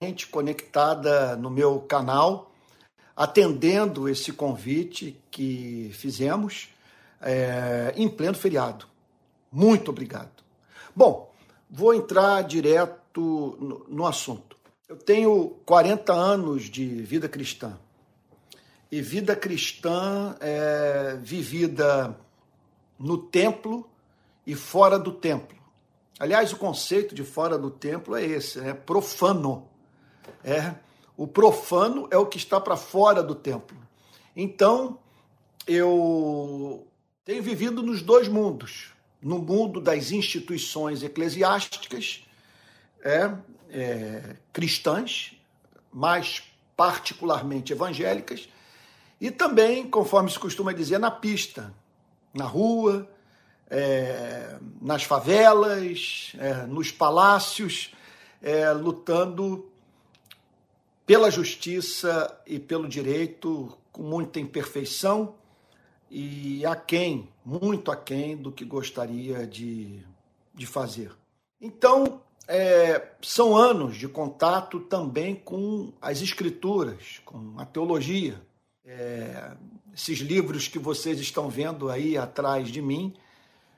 [0.00, 2.52] gente conectada no meu canal,
[3.16, 6.68] atendendo esse convite que fizemos
[7.20, 8.86] é, em pleno feriado.
[9.50, 10.44] Muito obrigado.
[10.94, 11.34] Bom,
[11.68, 14.56] vou entrar direto no, no assunto.
[14.88, 17.76] Eu tenho 40 anos de vida cristã.
[18.92, 22.16] E vida cristã é vivida
[22.96, 23.90] no templo
[24.46, 25.58] e fora do templo.
[26.20, 29.66] Aliás, o conceito de fora do templo é esse, é profano.
[30.44, 30.74] É,
[31.16, 33.76] o profano é o que está para fora do templo.
[34.36, 34.98] Então,
[35.66, 36.86] eu
[37.24, 42.24] tenho vivido nos dois mundos, no mundo das instituições eclesiásticas,
[43.02, 43.32] é,
[43.70, 45.36] é, cristãs,
[45.92, 46.42] mais
[46.76, 48.48] particularmente evangélicas,
[49.20, 51.74] e também, conforme se costuma dizer, na pista,
[52.32, 53.08] na rua,
[53.68, 57.92] é, nas favelas, é, nos palácios,
[58.40, 59.68] é, lutando
[61.08, 65.36] pela justiça e pelo direito com muita imperfeição
[66.10, 70.04] e aquém, muito aquém do que gostaria de,
[70.54, 71.10] de fazer.
[71.58, 78.38] Então, é, são anos de contato também com as escrituras, com a teologia.
[78.84, 79.56] É,
[79.94, 83.14] esses livros que vocês estão vendo aí atrás de mim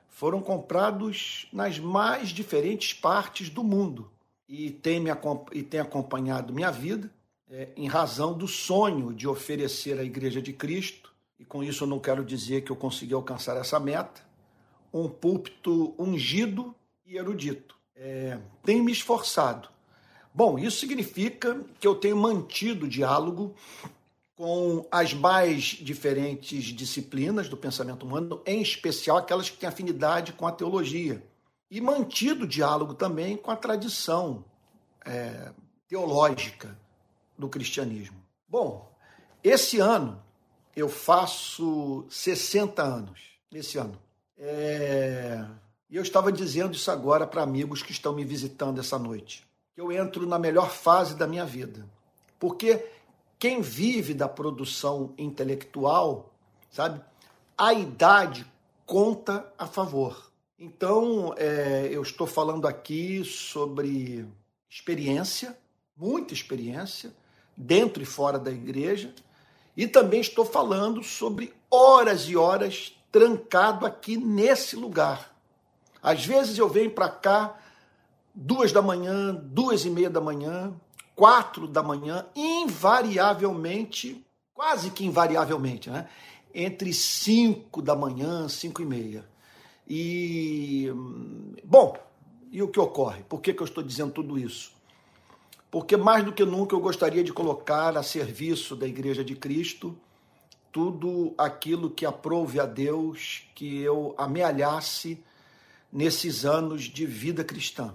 [0.09, 4.11] foram comprados nas mais diferentes partes do mundo
[4.49, 5.11] e têm, me,
[5.53, 7.09] e têm acompanhado minha vida
[7.51, 11.89] é, em razão do sonho de oferecer à Igreja de Cristo, e com isso eu
[11.89, 14.23] não quero dizer que eu consegui alcançar essa meta,
[14.93, 17.75] um púlpito ungido e erudito.
[17.97, 19.69] É, tenho me esforçado.
[20.33, 23.55] Bom, isso significa que eu tenho mantido diálogo
[24.37, 30.47] com as mais diferentes disciplinas do pensamento humano, em especial aquelas que têm afinidade com
[30.47, 31.23] a teologia,
[31.71, 34.45] e mantido diálogo também com a tradição
[35.05, 35.53] é,
[35.89, 36.79] teológica
[37.41, 38.17] do cristianismo.
[38.47, 38.93] Bom,
[39.43, 40.23] esse ano
[40.77, 43.21] eu faço 60 anos.
[43.53, 43.99] Esse ano.
[44.39, 45.45] É,
[45.89, 49.45] e eu estava dizendo isso agora para amigos que estão me visitando essa noite.
[49.75, 51.85] Que eu entro na melhor fase da minha vida.
[52.39, 52.87] Porque
[53.39, 56.33] quem vive da produção intelectual,
[56.71, 57.01] sabe,
[57.57, 58.47] a idade
[58.87, 60.31] conta a favor.
[60.59, 64.27] Então, é, eu estou falando aqui sobre
[64.69, 65.57] experiência,
[65.97, 67.13] muita experiência,
[67.61, 69.15] dentro e fora da igreja,
[69.77, 75.31] e também estou falando sobre horas e horas trancado aqui nesse lugar
[76.03, 77.59] às vezes eu venho para cá
[78.35, 80.73] duas da manhã, duas e meia da manhã,
[81.15, 86.09] quatro da manhã, invariavelmente, quase que invariavelmente, né?
[86.55, 89.25] Entre cinco da manhã, cinco e meia.
[89.87, 90.91] E,
[91.65, 91.97] bom,
[92.51, 93.23] e o que ocorre?
[93.25, 94.73] Por que, que eu estou dizendo tudo isso?
[95.71, 99.97] Porque mais do que nunca eu gostaria de colocar a serviço da Igreja de Cristo
[100.73, 105.23] tudo aquilo que aprove a Deus que eu amealhasse
[105.93, 107.95] nesses anos de vida cristã.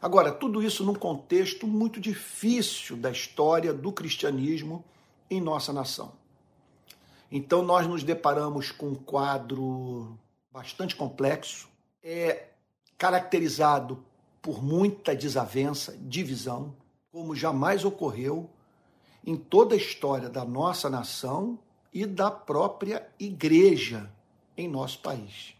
[0.00, 4.84] Agora, tudo isso num contexto muito difícil da história do cristianismo
[5.30, 6.12] em nossa nação.
[7.30, 10.16] Então, nós nos deparamos com um quadro
[10.52, 11.68] bastante complexo,
[12.02, 12.48] é
[12.96, 14.04] caracterizado
[14.46, 16.72] por muita desavença, divisão,
[17.10, 18.48] como jamais ocorreu
[19.26, 21.58] em toda a história da nossa nação
[21.92, 24.08] e da própria igreja
[24.56, 25.54] em nosso país.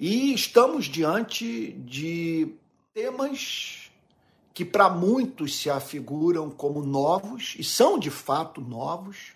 [0.00, 2.52] E estamos diante de
[2.92, 3.92] temas
[4.52, 9.34] que para muitos se afiguram como novos, e são de fato novos,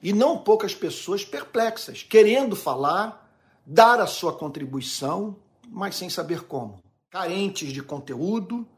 [0.00, 3.28] e não poucas pessoas perplexas, querendo falar,
[3.66, 5.34] dar a sua contribuição,
[5.68, 6.85] mas sem saber como.
[7.16, 8.68] Carentes de conteúdo,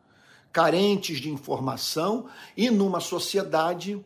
[0.52, 4.00] carentes de informação e numa sociedade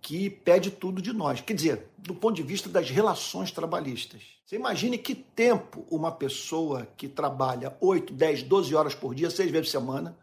[0.00, 1.42] que pede tudo de nós.
[1.42, 4.22] Quer dizer, do ponto de vista das relações trabalhistas.
[4.46, 9.50] Você imagine que tempo uma pessoa que trabalha 8, 10, 12 horas por dia, seis
[9.50, 10.16] vezes por semana,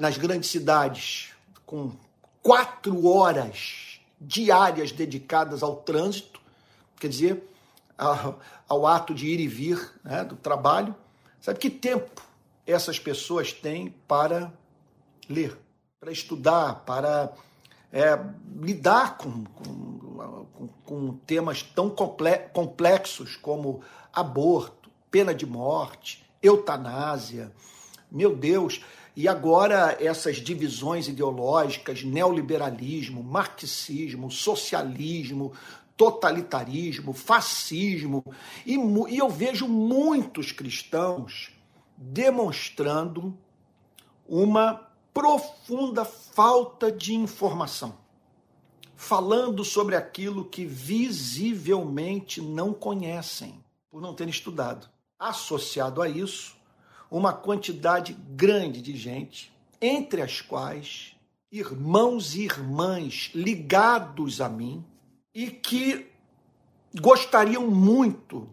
[0.00, 1.34] nas grandes cidades,
[1.66, 1.92] com
[2.42, 6.40] quatro horas diárias dedicadas ao trânsito,
[6.98, 7.46] quer dizer,
[7.98, 10.96] ao, ato de ir e vir né, do trabalho.
[11.38, 12.31] Sabe que tempo
[12.66, 14.52] essas pessoas têm para
[15.28, 15.56] ler,
[16.00, 17.32] para estudar, para
[17.92, 18.18] é,
[18.60, 21.90] lidar com, com, com, temas tão
[22.52, 23.80] complexos como
[24.12, 27.52] aborto, pena de morte, eutanásia.
[28.10, 28.82] Meu Deus!
[29.14, 35.52] E agora essas divisões ideológicas, neoliberalismo, marxismo, socialismo,
[35.96, 38.24] totalitarismo, fascismo.
[38.64, 41.50] E, e eu vejo muitos cristãos
[42.02, 43.36] demonstrando
[44.26, 47.96] uma profunda falta de informação,
[48.96, 54.88] falando sobre aquilo que visivelmente não conhecem, por não terem estudado.
[55.18, 56.56] Associado a isso,
[57.10, 61.14] uma quantidade grande de gente, entre as quais
[61.52, 64.84] irmãos e irmãs ligados a mim
[65.34, 66.10] e que
[67.00, 68.48] gostariam muito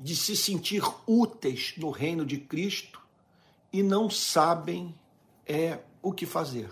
[0.00, 3.00] de se sentir úteis no reino de Cristo
[3.72, 4.94] e não sabem
[5.44, 6.70] é o que fazer.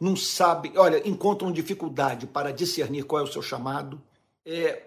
[0.00, 4.00] Não sabem, olha, encontram dificuldade para discernir qual é o seu chamado,
[4.46, 4.84] é,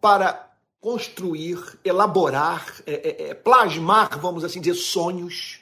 [0.00, 5.60] para construir, elaborar, é, é, é, plasmar, vamos assim dizer, sonhos.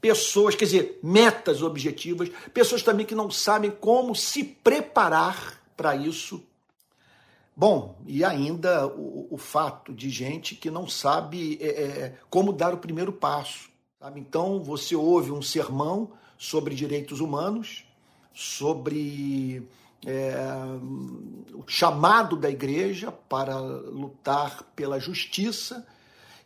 [0.00, 6.42] Pessoas, quer dizer, metas objetivas, pessoas também que não sabem como se preparar para isso.
[7.54, 12.72] Bom, e ainda o, o, fato de gente que não sabe é, é como dar
[12.72, 13.68] o primeiro passo.
[14.00, 14.20] Sabe?
[14.20, 17.84] Então, você ouve um sermão sobre direitos humanos,
[18.32, 19.68] sobre
[20.04, 20.34] é,
[21.54, 25.86] o chamado da igreja para lutar pela justiça,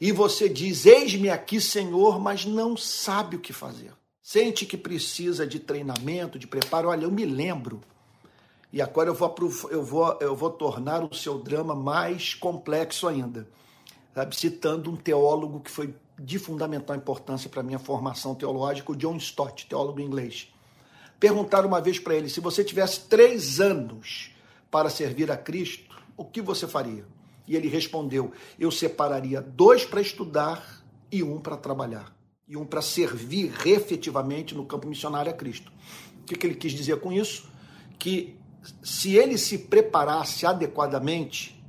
[0.00, 3.92] e você diz: Eis-me aqui, Senhor, mas não sabe o que fazer.
[4.20, 6.88] Sente que precisa de treinamento, de preparo.
[6.88, 7.80] Olha, eu me lembro,
[8.72, 9.34] e agora eu vou,
[9.70, 13.48] eu vou, eu vou tornar o seu drama mais complexo ainda,
[14.14, 14.36] sabe?
[14.36, 19.16] citando um teólogo que foi de fundamental importância para a minha formação teológica, o John
[19.16, 20.52] Stott, teólogo inglês.
[21.20, 24.30] Perguntaram uma vez para ele: se você tivesse três anos
[24.70, 27.04] para servir a Cristo, o que você faria?
[27.46, 32.14] E ele respondeu: eu separaria dois para estudar e um para trabalhar,
[32.48, 35.72] e um para servir efetivamente no campo missionário a Cristo.
[36.20, 37.48] O que, que ele quis dizer com isso?
[37.98, 38.36] Que
[38.82, 41.62] se ele se preparasse adequadamente,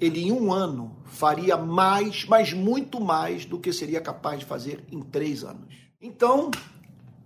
[0.00, 4.84] ele em um ano faria mais, mas muito mais do que seria capaz de fazer
[4.90, 5.74] em três anos.
[6.00, 6.50] Então,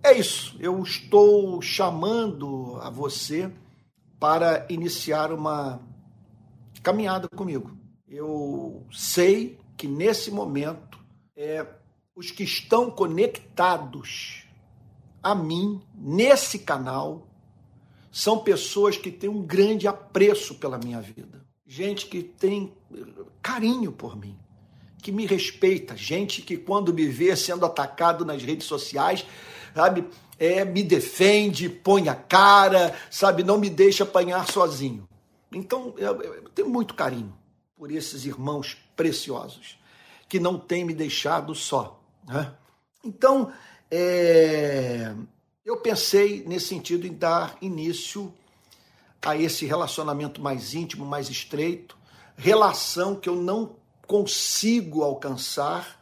[0.01, 0.55] é isso.
[0.59, 3.51] Eu estou chamando a você
[4.19, 5.81] para iniciar uma
[6.81, 7.77] caminhada comigo.
[8.07, 10.99] Eu sei que nesse momento
[11.35, 11.65] é,
[12.15, 14.45] os que estão conectados
[15.21, 17.28] a mim nesse canal
[18.11, 22.73] são pessoas que têm um grande apreço pela minha vida gente que tem
[23.43, 24.35] carinho por mim,
[24.97, 29.23] que me respeita, gente que quando me vê sendo atacado nas redes sociais,
[29.75, 30.03] sabe,
[30.39, 35.07] é, me defende, põe a cara, sabe, não me deixa apanhar sozinho.
[35.51, 37.37] Então, eu, eu tenho muito carinho
[37.77, 39.79] por esses irmãos preciosos
[40.27, 42.01] que não têm me deixado só.
[42.27, 42.51] Né?
[43.05, 43.53] Então,
[43.91, 45.13] é,
[45.65, 48.33] eu pensei nesse sentido em dar início
[49.21, 51.97] a esse relacionamento mais íntimo, mais estreito,
[52.37, 53.75] relação que eu não
[54.07, 55.99] consigo alcançar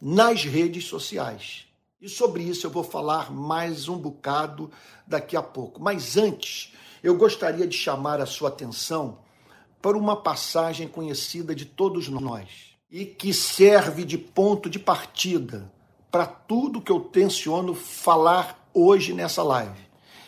[0.00, 1.66] nas redes sociais.
[2.00, 4.70] E sobre isso eu vou falar mais um bocado
[5.06, 5.82] daqui a pouco.
[5.82, 9.18] Mas antes, eu gostaria de chamar a sua atenção
[9.82, 15.70] para uma passagem conhecida de todos nós e que serve de ponto de partida
[16.10, 19.84] para tudo que eu tenciono falar hoje nessa live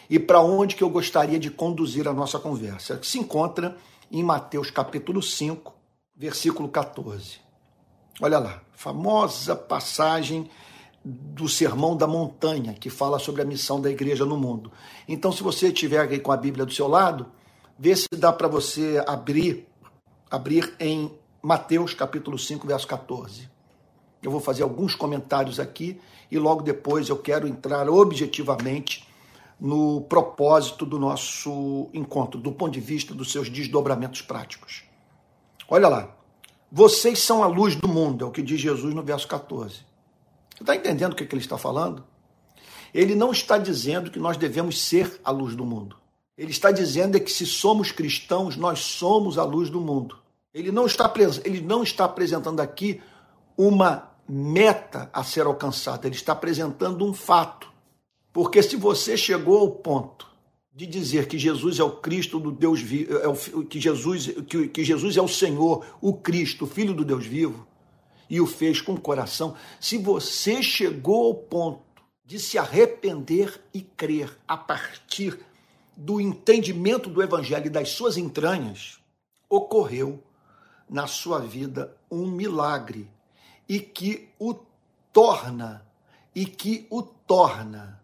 [0.09, 3.77] e para onde que eu gostaria de conduzir a nossa conversa, que se encontra
[4.11, 5.75] em Mateus capítulo 5,
[6.17, 7.41] versículo 14.
[8.21, 10.49] Olha lá, famosa passagem
[11.05, 14.73] do Sermão da Montanha, que fala sobre a missão da igreja no mundo.
[15.07, 17.27] Então, se você estiver aí com a Bíblia do seu lado,
[17.79, 19.67] vê se dá para você abrir,
[20.31, 21.13] abrir em
[21.43, 23.49] Mateus capítulo 5, verso 14.
[24.23, 29.07] Eu vou fazer alguns comentários aqui e logo depois eu quero entrar objetivamente
[29.59, 34.85] no propósito do nosso encontro, do ponto de vista dos seus desdobramentos práticos.
[35.69, 36.17] Olha lá.
[36.71, 39.77] Vocês são a luz do mundo, é o que diz Jesus no verso 14.
[40.57, 42.05] Você está entendendo o que, ele está falando?
[42.93, 45.97] Ele não está dizendo que nós devemos ser a luz do mundo.
[46.37, 50.19] Ele está dizendo é que se somos cristãos, nós somos a luz do mundo.
[50.53, 51.13] Ele não está,
[51.45, 53.01] ele não está apresentando aqui
[53.57, 57.71] uma meta a ser alcançada, ele está apresentando um fato.
[58.33, 60.27] Porque se você chegou ao ponto
[60.75, 64.69] de dizer que Jesus é o Cristo do Deus vivo, é o, que, Jesus, que,
[64.69, 67.67] que Jesus é o Senhor, o Cristo, Filho do Deus vivo,
[68.29, 71.83] e o fez com o coração, se você chegou ao ponto
[72.25, 75.39] de se arrepender e crer a partir
[75.97, 78.99] do entendimento do Evangelho e das suas entranhas,
[79.49, 80.23] ocorreu
[80.91, 83.09] na sua vida um milagre
[83.69, 84.55] e que o
[85.13, 85.85] torna
[86.35, 88.01] e que o torna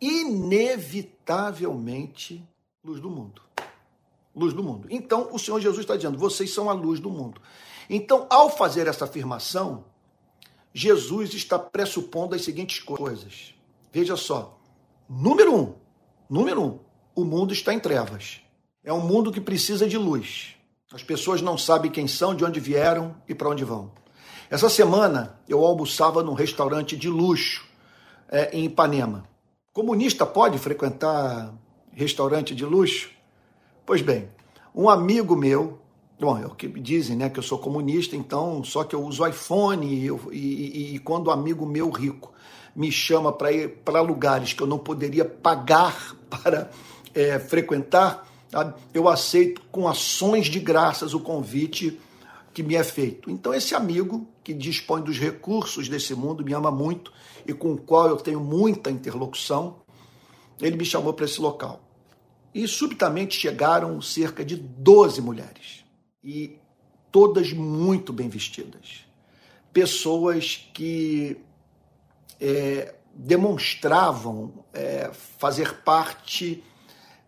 [0.00, 2.44] inevitavelmente
[2.84, 3.42] luz do mundo.
[4.34, 4.86] Luz do mundo.
[4.90, 7.40] Então, o Senhor Jesus está dizendo: vocês são a luz do mundo.
[7.90, 9.84] Então, ao fazer essa afirmação,
[10.72, 13.54] Jesus está pressupondo as seguintes coisas.
[13.92, 14.58] Veja só:
[15.08, 15.74] Número um,
[16.28, 16.78] número um,
[17.14, 18.40] o mundo está em trevas.
[18.82, 20.56] É um mundo que precisa de luz.
[20.92, 23.92] As pessoas não sabem quem são, de onde vieram e para onde vão.
[24.52, 27.64] Essa semana eu almoçava num restaurante de luxo
[28.28, 29.24] é, em Ipanema.
[29.72, 31.54] Comunista pode frequentar
[31.90, 33.08] restaurante de luxo?
[33.86, 34.28] Pois bem,
[34.74, 35.78] um amigo meu,
[36.20, 39.26] bom, é o que dizem, né, que eu sou comunista, então só que eu uso
[39.26, 42.30] iPhone e, eu, e, e quando um amigo meu rico
[42.76, 46.70] me chama para ir para lugares que eu não poderia pagar para
[47.14, 48.28] é, frequentar,
[48.92, 51.98] eu aceito com ações de graças o convite
[52.52, 53.30] que me é feito.
[53.30, 57.12] Então, esse amigo que dispõe dos recursos desse mundo, me ama muito
[57.46, 59.76] e com o qual eu tenho muita interlocução,
[60.60, 61.80] ele me chamou para esse local.
[62.54, 65.84] E subitamente chegaram cerca de 12 mulheres,
[66.22, 66.58] e
[67.10, 69.06] todas muito bem vestidas.
[69.72, 71.38] Pessoas que
[72.38, 76.62] é, demonstravam é, fazer parte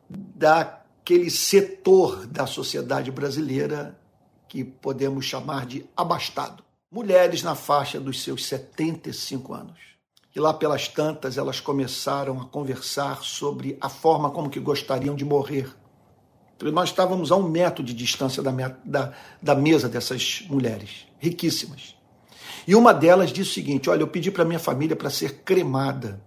[0.08, 3.98] daquele setor da sociedade brasileira
[4.48, 6.62] que podemos chamar de abastado.
[6.90, 9.78] Mulheres na faixa dos seus 75 anos.
[10.34, 15.24] E lá pelas tantas elas começaram a conversar sobre a forma como que gostariam de
[15.24, 15.72] morrer.
[16.72, 18.52] Nós estávamos a um metro de distância da,
[18.84, 21.96] da, da mesa dessas mulheres, riquíssimas.
[22.66, 26.20] E uma delas disse o seguinte: Olha, eu pedi para minha família para ser cremada.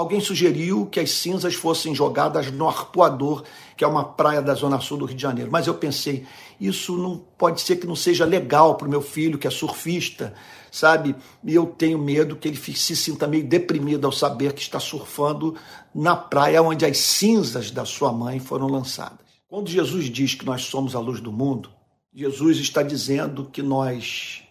[0.00, 3.44] Alguém sugeriu que as cinzas fossem jogadas no Arpoador,
[3.76, 5.50] que é uma praia da zona sul do Rio de Janeiro.
[5.52, 6.24] Mas eu pensei,
[6.58, 10.32] isso não pode ser que não seja legal para o meu filho, que é surfista,
[10.72, 11.14] sabe?
[11.44, 15.54] E eu tenho medo que ele se sinta meio deprimido ao saber que está surfando
[15.94, 19.26] na praia onde as cinzas da sua mãe foram lançadas.
[19.50, 21.68] Quando Jesus diz que nós somos a luz do mundo,
[22.14, 24.44] Jesus está dizendo que nós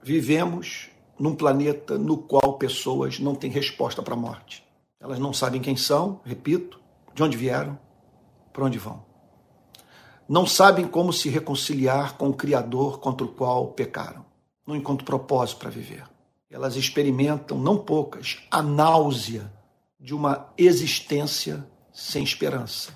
[0.00, 4.67] vivemos num planeta no qual pessoas não têm resposta para a morte.
[5.00, 6.80] Elas não sabem quem são, repito,
[7.14, 7.78] de onde vieram,
[8.52, 9.04] para onde vão.
[10.28, 14.26] Não sabem como se reconciliar com o Criador contra o qual pecaram.
[14.66, 16.04] Não encontram propósito para viver.
[16.50, 19.50] Elas experimentam, não poucas, a náusea
[19.98, 22.92] de uma existência sem esperança.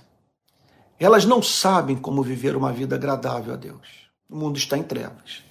[0.98, 4.08] Elas não sabem como viver uma vida agradável a Deus.
[4.28, 5.42] O mundo está em trevas.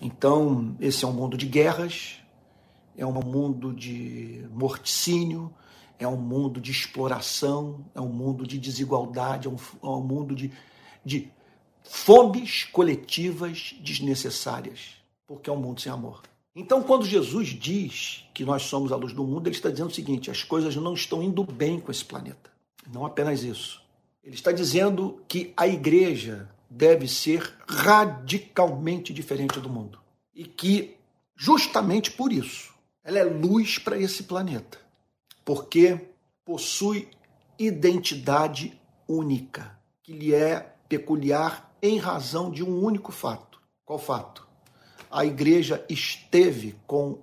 [0.00, 2.16] Então, esse é um mundo de guerras,
[2.96, 5.52] é um mundo de morticínio,
[5.98, 10.34] é um mundo de exploração, é um mundo de desigualdade, é um, é um mundo
[10.34, 10.52] de,
[11.04, 11.30] de
[11.82, 14.96] fomes coletivas desnecessárias,
[15.26, 16.22] porque é um mundo sem amor.
[16.56, 19.94] Então, quando Jesus diz que nós somos a luz do mundo, ele está dizendo o
[19.94, 22.50] seguinte: as coisas não estão indo bem com esse planeta.
[22.92, 23.82] Não apenas isso.
[24.22, 29.98] Ele está dizendo que a igreja deve ser radicalmente diferente do mundo.
[30.34, 30.96] E que,
[31.36, 32.72] justamente por isso,
[33.02, 34.78] ela é luz para esse planeta.
[35.44, 36.00] Porque
[36.44, 37.08] possui
[37.58, 43.60] identidade única, que lhe é peculiar em razão de um único fato.
[43.84, 44.46] Qual fato?
[45.10, 47.22] A igreja esteve com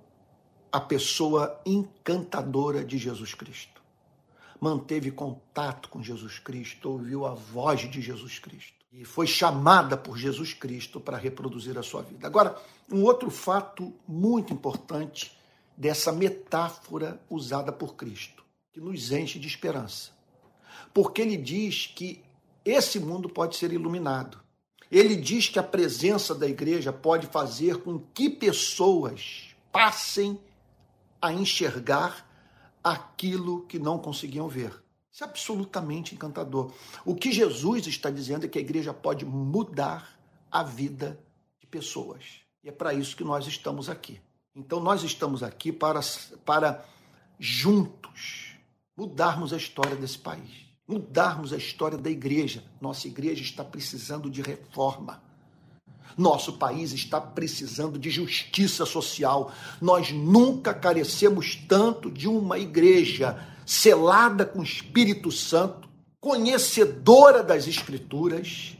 [0.70, 3.82] a pessoa encantadora de Jesus Cristo.
[4.60, 10.16] Manteve contato com Jesus Cristo, ouviu a voz de Jesus Cristo e foi chamada por
[10.16, 12.26] Jesus Cristo para reproduzir a sua vida.
[12.26, 12.56] Agora,
[12.90, 15.36] um outro fato muito importante
[15.76, 20.10] dessa metáfora usada por Cristo, que nos enche de esperança.
[20.92, 22.22] Porque ele diz que
[22.64, 24.40] esse mundo pode ser iluminado.
[24.90, 30.38] Ele diz que a presença da igreja pode fazer com que pessoas passem
[31.20, 32.28] a enxergar
[32.84, 34.82] aquilo que não conseguiam ver.
[35.10, 36.72] Isso é absolutamente encantador.
[37.04, 40.18] O que Jesus está dizendo é que a igreja pode mudar
[40.50, 41.18] a vida
[41.60, 42.40] de pessoas.
[42.62, 44.20] E é para isso que nós estamos aqui.
[44.54, 46.00] Então, nós estamos aqui para,
[46.44, 46.84] para
[47.38, 48.52] juntos
[48.94, 50.50] mudarmos a história desse país,
[50.86, 52.62] mudarmos a história da igreja.
[52.80, 55.22] Nossa igreja está precisando de reforma.
[56.18, 59.50] Nosso país está precisando de justiça social.
[59.80, 65.88] Nós nunca carecemos tanto de uma igreja selada com o Espírito Santo,
[66.20, 68.76] conhecedora das Escrituras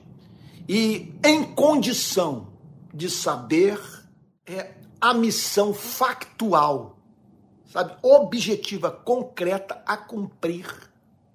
[0.69, 2.53] e em condição
[2.93, 3.81] de saber
[4.47, 6.97] é, a missão factual,
[7.67, 10.65] sabe, objetiva, concreta a cumprir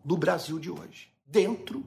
[0.06, 1.84] do Brasil de hoje, dentro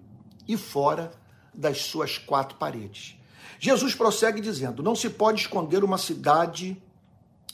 [0.47, 1.11] e fora
[1.55, 3.19] das suas quatro paredes.
[3.59, 6.81] Jesus prossegue dizendo: Não se pode esconder uma cidade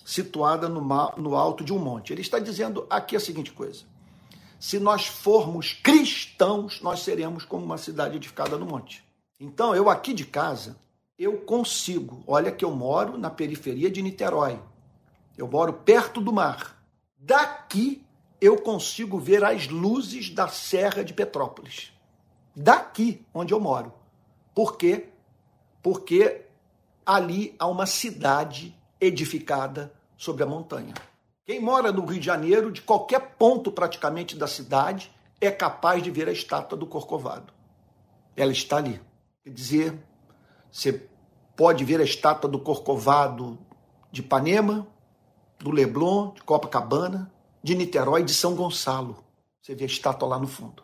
[0.04, 0.80] situada no,
[1.16, 2.12] no alto de um monte.
[2.12, 3.85] Ele está dizendo aqui a seguinte coisa:
[4.59, 9.04] se nós formos cristãos, nós seremos como uma cidade edificada no monte.
[9.38, 10.76] Então, eu aqui de casa,
[11.18, 12.23] eu consigo.
[12.26, 14.61] Olha que eu moro na periferia de Niterói.
[15.37, 16.82] Eu moro perto do mar.
[17.18, 18.04] Daqui
[18.40, 21.92] eu consigo ver as luzes da Serra de Petrópolis.
[22.54, 23.92] Daqui onde eu moro.
[24.54, 25.08] Por quê?
[25.82, 26.46] Porque
[27.04, 30.94] ali há uma cidade edificada sobre a montanha.
[31.44, 36.11] Quem mora no Rio de Janeiro, de qualquer ponto praticamente da cidade, é capaz de
[36.11, 37.52] ver a estátua do Corcovado.
[38.35, 39.00] Ela está ali.
[39.44, 39.99] Quer dizer,
[40.76, 41.09] você
[41.56, 43.59] pode ver a estátua do Corcovado
[44.12, 44.87] de Ipanema,
[45.59, 49.25] do Leblon, de Copacabana, de Niterói, de São Gonçalo.
[49.62, 50.83] Você vê a estátua lá no fundo,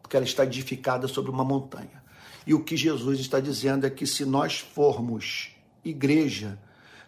[0.00, 2.02] porque ela está edificada sobre uma montanha.
[2.46, 6.58] E o que Jesus está dizendo é que se nós formos igreja,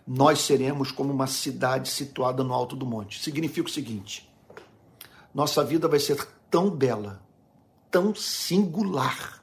[0.07, 3.23] nós seremos como uma cidade situada no alto do monte.
[3.23, 4.31] Significa o seguinte:
[5.35, 7.23] nossa vida vai ser tão bela,
[7.91, 9.43] tão singular,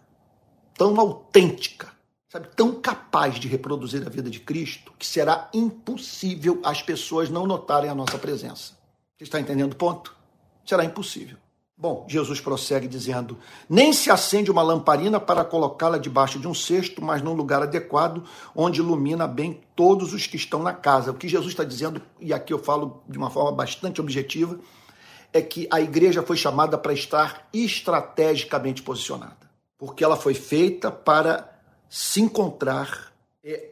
[0.77, 1.97] tão autêntica,
[2.29, 7.47] sabe, tão capaz de reproduzir a vida de Cristo, que será impossível as pessoas não
[7.47, 8.73] notarem a nossa presença.
[9.17, 10.15] Você está entendendo o ponto?
[10.63, 11.37] Será impossível.
[11.75, 13.37] Bom, Jesus prossegue dizendo:
[13.69, 18.23] Nem se acende uma lamparina para colocá-la debaixo de um cesto, mas num lugar adequado,
[18.53, 21.11] onde ilumina bem todos os que estão na casa.
[21.11, 24.59] O que Jesus está dizendo, e aqui eu falo de uma forma bastante objetiva,
[25.31, 31.58] é que a igreja foi chamada para estar estrategicamente posicionada, porque ela foi feita para
[31.89, 33.11] se encontrar
[33.43, 33.71] é,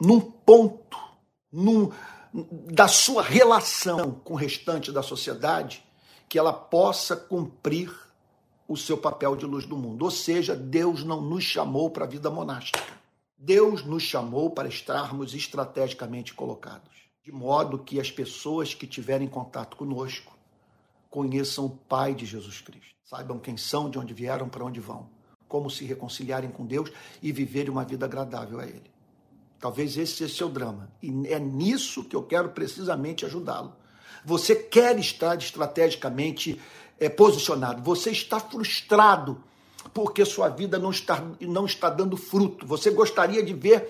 [0.00, 0.96] num ponto,
[1.52, 1.90] num,
[2.32, 5.84] da sua relação com o restante da sociedade
[6.28, 7.92] que ela possa cumprir
[8.68, 10.04] o seu papel de luz do mundo.
[10.04, 13.00] Ou seja, Deus não nos chamou para a vida monástica.
[13.36, 19.76] Deus nos chamou para estarmos estrategicamente colocados, de modo que as pessoas que tiverem contato
[19.76, 20.38] conosco
[21.08, 25.08] conheçam o Pai de Jesus Cristo, saibam quem são, de onde vieram, para onde vão,
[25.50, 26.90] como se reconciliarem com Deus
[27.22, 28.90] e viverem uma vida agradável a Ele.
[29.58, 30.90] Talvez esse seja seu drama.
[31.02, 33.74] E é nisso que eu quero precisamente ajudá-lo
[34.24, 36.60] você quer estar estrategicamente
[36.98, 37.82] é, posicionado.
[37.82, 39.42] Você está frustrado
[39.94, 42.66] porque sua vida não está, não está dando fruto.
[42.66, 43.88] Você gostaria de ver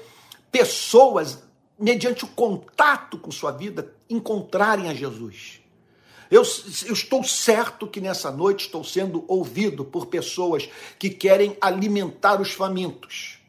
[0.51, 1.43] pessoas,
[1.79, 5.60] mediante o contato com sua vida, encontrarem a Jesus.
[6.31, 6.43] Eu,
[6.87, 12.53] eu, estou certo que nessa noite estou sendo ouvido por pessoas que querem alimentar os
[12.53, 13.41] famintos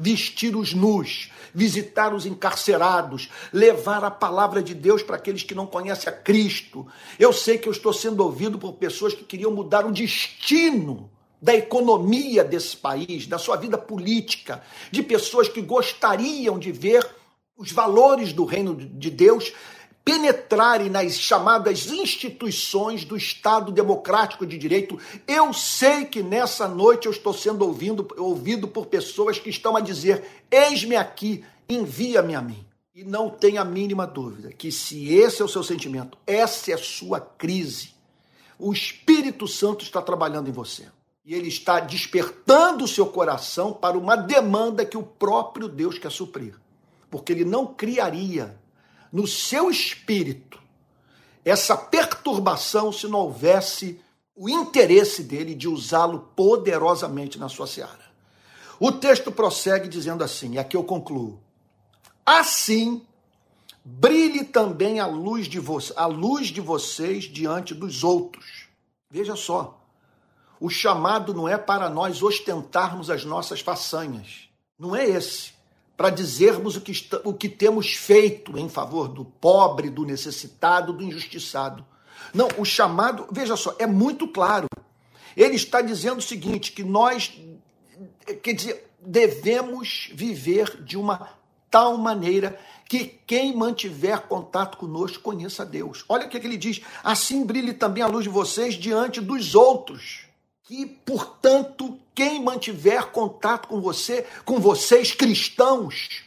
[0.00, 5.66] vestir os nus, visitar os encarcerados, levar a palavra de Deus para aqueles que não
[5.66, 6.86] conhecem a Cristo.
[7.18, 11.10] Eu sei que eu estou sendo ouvido por pessoas que queriam mudar o destino
[11.42, 17.06] da economia desse país, da sua vida política, de pessoas que gostariam de ver
[17.56, 19.52] os valores do reino de Deus
[20.04, 24.98] penetrarem nas chamadas instituições do Estado Democrático de Direito.
[25.26, 29.80] Eu sei que nessa noite eu estou sendo ouvido, ouvido por pessoas que estão a
[29.80, 32.66] dizer: eis-me aqui, envia-me a mim.
[32.94, 36.74] E não tenha a mínima dúvida que, se esse é o seu sentimento, essa é
[36.74, 37.94] a sua crise,
[38.58, 40.86] o Espírito Santo está trabalhando em você.
[41.24, 46.10] E ele está despertando o seu coração para uma demanda que o próprio Deus quer
[46.10, 46.54] suprir.
[47.08, 48.59] Porque ele não criaria
[49.12, 50.50] no seu espírito
[51.44, 54.00] essa perturbação se não houvesse
[54.36, 58.10] o interesse dele de usá-lo poderosamente na sua seara.
[58.78, 61.40] O texto prossegue dizendo assim, e aqui eu concluo.
[62.24, 63.02] Assim,
[63.84, 68.68] brilhe também a luz de, vo a luz de vocês diante dos outros.
[69.10, 69.78] Veja só,
[70.58, 74.48] o chamado não é para nós ostentarmos as nossas façanhas.
[74.78, 75.52] Não é esse
[76.00, 76.92] para dizermos o que,
[77.24, 81.84] o que temos feito em favor do pobre, do necessitado, do injustiçado.
[82.32, 84.66] Não, o chamado, veja só, é muito claro.
[85.36, 87.38] Ele está dizendo o seguinte: que nós,
[88.42, 91.34] quer dizer, devemos viver de uma
[91.70, 92.58] tal maneira
[92.88, 96.02] que quem mantiver contato conosco conheça Deus.
[96.08, 99.20] Olha o que, é que ele diz: assim brilhe também a luz de vocês diante
[99.20, 100.30] dos outros
[100.70, 106.24] que, portanto, quem mantiver contato com você, com vocês cristãos,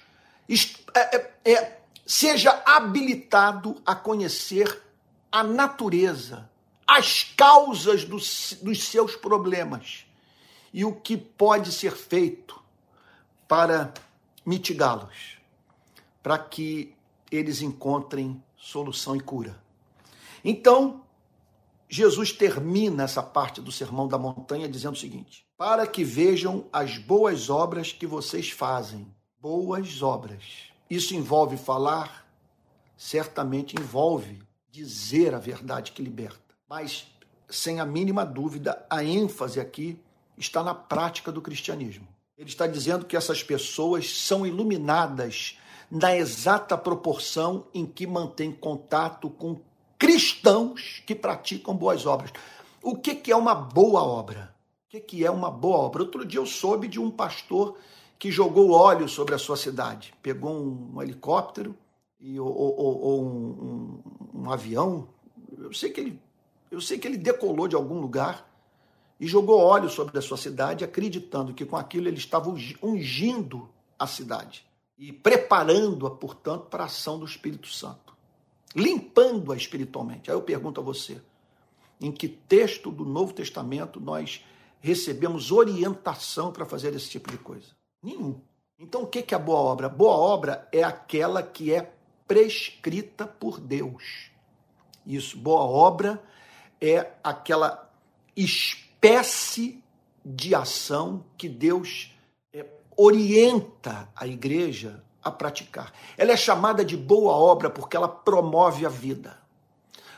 [0.93, 4.82] é, é, é, seja habilitado a conhecer
[5.32, 6.50] a natureza,
[6.88, 10.06] as causas dos, dos seus problemas
[10.74, 12.62] e o que pode ser feito
[13.48, 13.93] para
[14.46, 15.38] mitigá-los,
[16.22, 16.93] para que
[17.32, 19.62] eles encontrem solução e cura.
[20.43, 21.04] Então,
[21.89, 26.98] Jesus termina essa parte do Sermão da Montanha dizendo o seguinte: para que vejam as
[26.98, 29.08] boas obras que vocês fazem.
[29.39, 30.44] Boas obras.
[30.89, 32.26] Isso envolve falar?
[32.98, 36.39] Certamente envolve dizer a verdade que liberta.
[36.68, 37.08] Mas,
[37.50, 40.00] sem a mínima dúvida, a ênfase aqui
[40.38, 42.08] está na prática do cristianismo.
[42.38, 45.58] Ele está dizendo que essas pessoas são iluminadas
[45.89, 49.62] na exata proporção em que mantêm contato com
[50.00, 52.32] cristãos que praticam boas obras.
[52.82, 54.53] O que, que é uma boa obra?
[54.93, 56.03] Que, que é uma boa obra?
[56.03, 57.75] Outro dia eu soube de um pastor
[58.19, 60.13] que jogou óleo sobre a sua cidade.
[60.21, 61.75] Pegou um, um helicóptero
[62.19, 64.01] e, ou, ou, ou um,
[64.36, 65.08] um, um avião.
[65.58, 66.21] Eu sei que ele
[66.69, 68.47] eu sei que ele decolou de algum lugar
[69.19, 72.51] e jogou óleo sobre a sua cidade, acreditando que com aquilo ele estava
[72.84, 74.63] ungindo a cidade
[74.95, 78.15] e preparando-a, portanto, para a ação do Espírito Santo,
[78.75, 80.29] limpando-a espiritualmente.
[80.29, 81.19] Aí eu pergunto a você:
[81.99, 84.43] em que texto do Novo Testamento nós
[84.84, 87.67] recebemos orientação para fazer esse tipo de coisa?
[88.04, 88.41] Nenhum.
[88.78, 89.88] Então, o que é a boa obra?
[89.88, 91.93] Boa obra é aquela que é
[92.28, 94.30] prescrita por Deus.
[95.08, 96.22] Isso, boa obra
[96.82, 97.89] é aquela
[98.36, 99.82] espécie
[100.26, 102.12] de ação que Deus
[102.54, 102.65] é,
[102.98, 105.93] orienta a igreja a praticar.
[106.17, 109.38] Ela é chamada de boa obra porque ela promove a vida,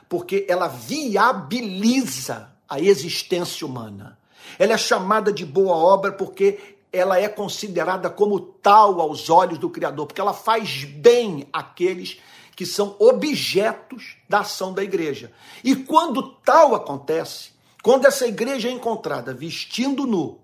[0.10, 4.17] porque ela viabiliza a existência humana.
[4.58, 9.69] Ela é chamada de boa obra porque ela é considerada como tal aos olhos do
[9.69, 12.19] Criador, porque ela faz bem àqueles
[12.55, 15.31] que são objetos da ação da igreja.
[15.63, 17.51] E quando tal acontece,
[17.84, 20.39] quando essa igreja é encontrada vestindo nu,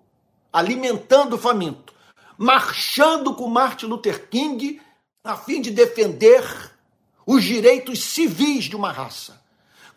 [0.51, 1.93] alimentando o faminto,
[2.37, 4.81] marchando com Martin Luther King
[5.23, 6.43] a fim de defender
[7.25, 9.40] os direitos civis de uma raça.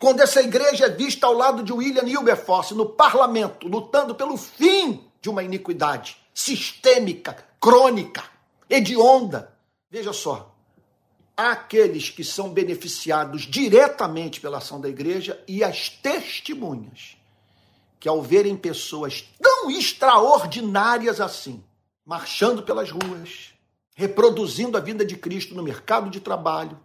[0.05, 5.03] Quando essa igreja é vista ao lado de William Wilberforce no parlamento, lutando pelo fim
[5.19, 8.23] de uma iniquidade sistêmica, crônica,
[8.69, 9.51] hedionda.
[9.89, 10.55] Veja só,
[11.35, 17.17] aqueles que são beneficiados diretamente pela ação da igreja e as testemunhas,
[17.99, 21.63] que ao verem pessoas tão extraordinárias assim,
[22.05, 23.55] marchando pelas ruas,
[23.95, 26.79] reproduzindo a vida de Cristo no mercado de trabalho,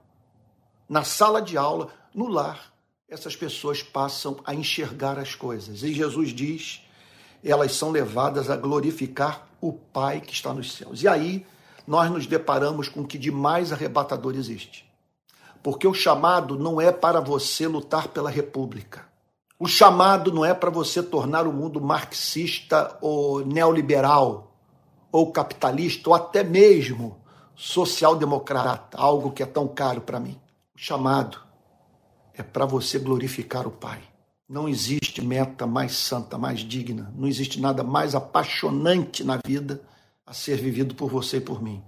[0.88, 2.69] na sala de aula, no lar,
[3.10, 5.82] essas pessoas passam a enxergar as coisas.
[5.82, 6.80] E Jesus diz,
[7.42, 11.02] elas são levadas a glorificar o Pai que está nos céus.
[11.02, 11.44] E aí,
[11.86, 14.88] nós nos deparamos com o que de mais arrebatador existe.
[15.60, 19.04] Porque o chamado não é para você lutar pela república.
[19.58, 24.54] O chamado não é para você tornar o mundo marxista ou neoliberal,
[25.10, 27.18] ou capitalista, ou até mesmo
[27.56, 30.40] social-democrata, algo que é tão caro para mim.
[30.74, 31.49] O chamado
[32.40, 34.00] é para você glorificar o Pai.
[34.48, 39.82] Não existe meta mais santa, mais digna, não existe nada mais apaixonante na vida
[40.26, 41.82] a ser vivido por você e por mim.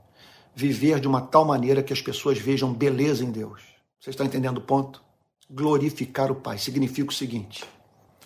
[0.54, 3.62] Viver de uma tal maneira que as pessoas vejam beleza em Deus.
[3.98, 5.02] Você está entendendo o ponto?
[5.50, 7.64] Glorificar o Pai significa o seguinte: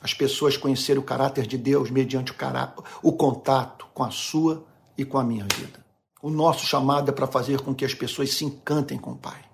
[0.03, 4.67] as pessoas conhecerem o caráter de Deus mediante o, o contato com a sua
[4.99, 5.85] e com a minha vida.
[6.21, 9.45] O nosso chamado é para fazer com que as pessoas se encantem com o Pai.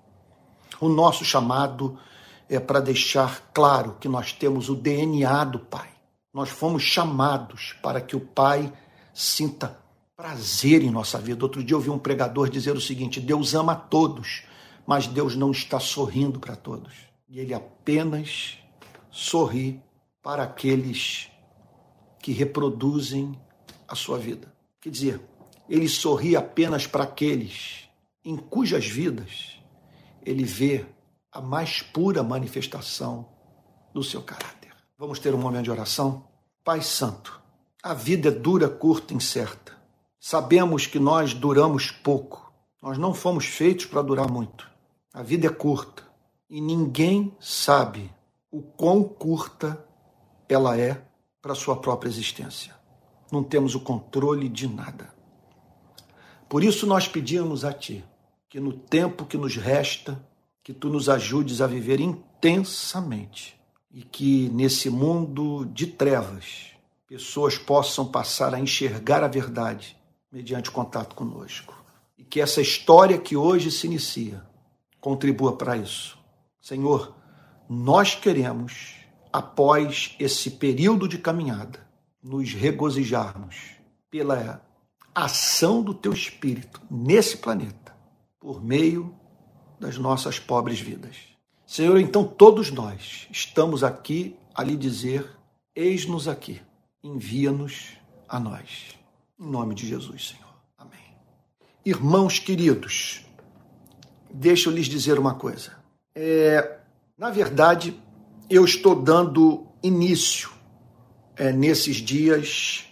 [0.81, 1.99] O nosso chamado
[2.49, 5.89] é para deixar claro que nós temos o DNA do Pai.
[6.33, 8.71] Nós fomos chamados para que o Pai
[9.13, 9.79] sinta
[10.15, 11.43] prazer em nossa vida.
[11.43, 14.43] Outro dia eu ouvi um pregador dizer o seguinte: Deus ama a todos,
[14.85, 16.93] mas Deus não está sorrindo para todos.
[17.27, 18.57] E ele apenas
[19.09, 19.81] sorri
[20.21, 21.29] para aqueles
[22.19, 23.37] que reproduzem
[23.87, 24.53] a sua vida.
[24.79, 25.21] Quer dizer,
[25.69, 27.89] ele sorri apenas para aqueles
[28.23, 29.59] em cujas vidas
[30.25, 30.85] ele vê
[31.33, 33.27] a mais pura manifestação
[33.91, 34.71] do seu caráter.
[34.97, 36.27] Vamos ter um momento de oração?
[36.63, 37.41] Pai Santo,
[37.81, 39.73] a vida é dura, curta, incerta.
[40.19, 42.53] Sabemos que nós duramos pouco.
[42.81, 44.69] Nós não fomos feitos para durar muito.
[45.11, 46.03] A vida é curta
[46.49, 48.13] e ninguém sabe
[48.51, 49.83] o quão curta
[50.47, 51.03] ela é
[51.41, 52.75] para sua própria existência.
[53.31, 55.11] Não temos o controle de nada.
[56.47, 58.05] Por isso nós pedimos a ti
[58.47, 60.23] que no tempo que nos resta,
[60.63, 63.59] que tu nos ajudes a viver intensamente
[63.91, 66.71] e que nesse mundo de trevas
[67.05, 69.97] pessoas possam passar a enxergar a verdade
[70.31, 71.83] mediante contato conosco.
[72.17, 74.43] E que essa história que hoje se inicia
[74.99, 76.17] contribua para isso.
[76.61, 77.13] Senhor,
[77.69, 78.95] nós queremos,
[79.31, 81.85] após esse período de caminhada,
[82.23, 83.73] nos regozijarmos
[84.09, 84.65] pela
[85.13, 87.93] ação do teu Espírito nesse planeta,
[88.39, 89.13] por meio
[89.83, 91.17] das nossas pobres vidas.
[91.67, 95.29] Senhor, então todos nós estamos aqui a lhe dizer:
[95.75, 96.61] eis-nos aqui,
[97.03, 97.97] envia-nos
[98.29, 98.97] a nós.
[99.37, 100.53] Em nome de Jesus, Senhor.
[100.77, 101.17] Amém.
[101.85, 103.25] Irmãos queridos,
[104.33, 105.73] deixa eu lhes dizer uma coisa.
[106.15, 106.77] É,
[107.17, 107.99] na verdade,
[108.49, 110.49] eu estou dando início
[111.35, 112.85] é, nesses dias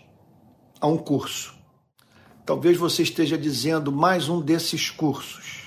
[0.81, 1.55] a um curso.
[2.45, 5.60] Talvez você esteja dizendo mais um desses cursos.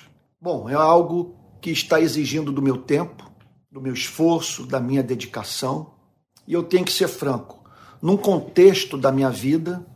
[0.45, 3.33] Bom, é algo que está exigindo do meu tempo,
[3.73, 5.95] do meu esforço, da minha dedicação.
[6.47, 7.65] E eu tenho que ser franco,
[8.03, 9.87] num contexto da minha vida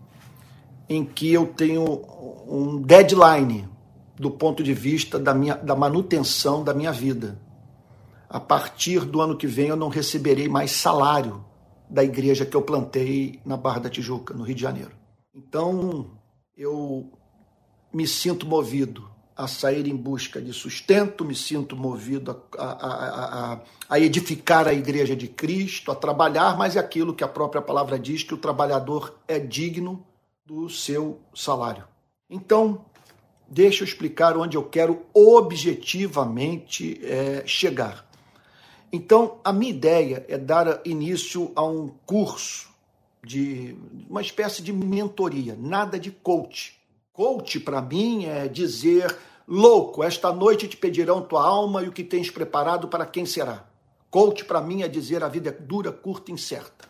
[0.89, 1.85] em que eu tenho
[2.49, 3.69] um deadline
[4.17, 7.39] do ponto de vista da, minha, da manutenção da minha vida.
[8.27, 11.45] A partir do ano que vem eu não receberei mais salário
[11.91, 14.93] da igreja que eu plantei na Barra da Tijuca, no Rio de Janeiro.
[15.35, 16.11] Então
[16.57, 17.13] eu
[17.93, 23.61] me sinto movido a sair em busca de sustento, me sinto movido a, a, a,
[23.89, 27.97] a, edificar a igreja de Cristo, a trabalhar, mas é aquilo que a própria palavra
[28.01, 30.05] diz: que o trabalhador é digno
[30.45, 31.85] do seu salário.
[32.29, 32.85] Então,
[33.49, 38.05] deixa eu explicar onde eu quero objetivamente é, chegar.
[38.93, 42.69] Então, a minha ideia é dar início a um curso
[43.23, 43.77] de
[44.11, 46.77] uma espécie de mentoria, nada de coach.
[47.13, 49.15] Coach, para mim, é dizer:
[49.49, 53.67] louco, esta noite te pedirão tua alma e o que tens preparado para quem será.
[54.11, 56.89] Coach, para mim, é dizer: a vida é dura, curta e incerta.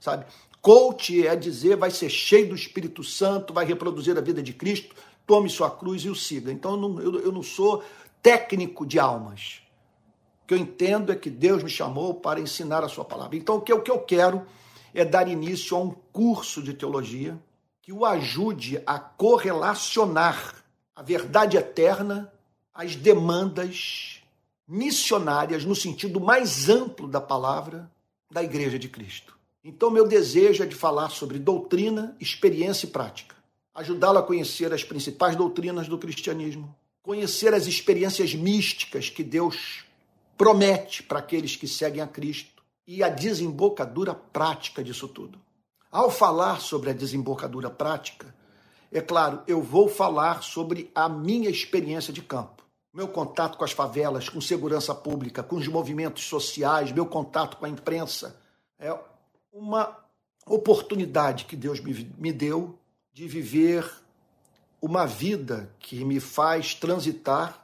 [0.00, 0.24] Sabe?
[0.62, 4.94] Coach é dizer: vai ser cheio do Espírito Santo, vai reproduzir a vida de Cristo,
[5.26, 6.50] tome sua cruz e o siga.
[6.50, 7.82] Então, eu não, eu, eu não sou
[8.22, 9.62] técnico de almas.
[10.42, 13.36] O que eu entendo é que Deus me chamou para ensinar a sua palavra.
[13.36, 14.46] Então, o que, o que eu quero
[14.94, 17.38] é dar início a um curso de teologia
[17.82, 20.57] que o ajude a correlacionar
[20.98, 22.28] a verdade eterna
[22.74, 24.20] às demandas
[24.66, 27.88] missionárias, no sentido mais amplo da palavra,
[28.28, 29.38] da Igreja de Cristo.
[29.62, 33.36] Então, meu desejo é de falar sobre doutrina, experiência e prática,
[33.72, 39.84] ajudá-lo a conhecer as principais doutrinas do cristianismo, conhecer as experiências místicas que Deus
[40.36, 45.38] promete para aqueles que seguem a Cristo e a desembocadura prática disso tudo.
[45.92, 48.34] Ao falar sobre a desembocadura prática,
[48.90, 52.64] é claro, eu vou falar sobre a minha experiência de campo.
[52.92, 57.66] Meu contato com as favelas, com segurança pública, com os movimentos sociais, meu contato com
[57.66, 58.40] a imprensa.
[58.78, 58.96] É
[59.52, 59.96] uma
[60.46, 62.78] oportunidade que Deus me, me deu
[63.12, 63.88] de viver
[64.80, 67.62] uma vida que me faz transitar,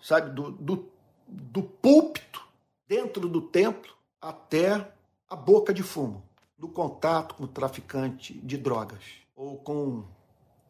[0.00, 0.88] sabe, do, do,
[1.26, 2.42] do púlpito,
[2.86, 4.92] dentro do templo, até
[5.28, 6.22] a boca de fumo,
[6.56, 9.02] do contato com o traficante de drogas,
[9.34, 10.04] ou com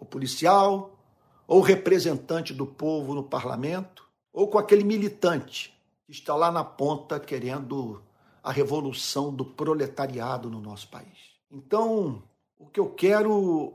[0.02, 0.98] o policial,
[1.46, 5.72] ou o representante do povo no parlamento, ou com aquele militante
[6.04, 8.02] que está lá na ponta querendo
[8.42, 11.36] a revolução do proletariado no nosso país.
[11.48, 12.20] Então,
[12.58, 13.74] o que eu quero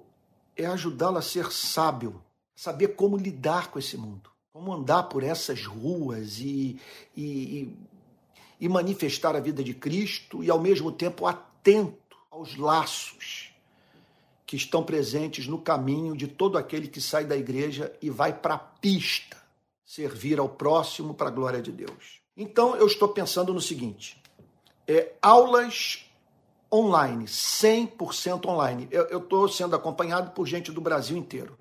[0.53, 2.21] é ajudá-lo a ser sábio,
[2.53, 6.77] saber como lidar com esse mundo, como andar por essas ruas e,
[7.15, 7.73] e,
[8.59, 13.46] e manifestar a vida de Cristo e, ao mesmo tempo, atento aos laços
[14.47, 18.53] que estão presentes no caminho de todo aquele que sai da igreja e vai para
[18.53, 19.35] a pista
[19.85, 22.21] servir ao próximo para a glória de Deus.
[22.35, 24.23] Então, eu estou pensando no seguinte:
[24.87, 26.05] é, aulas
[26.71, 28.87] online, 100% online.
[28.89, 31.57] Eu estou sendo acompanhado por gente do Brasil inteiro.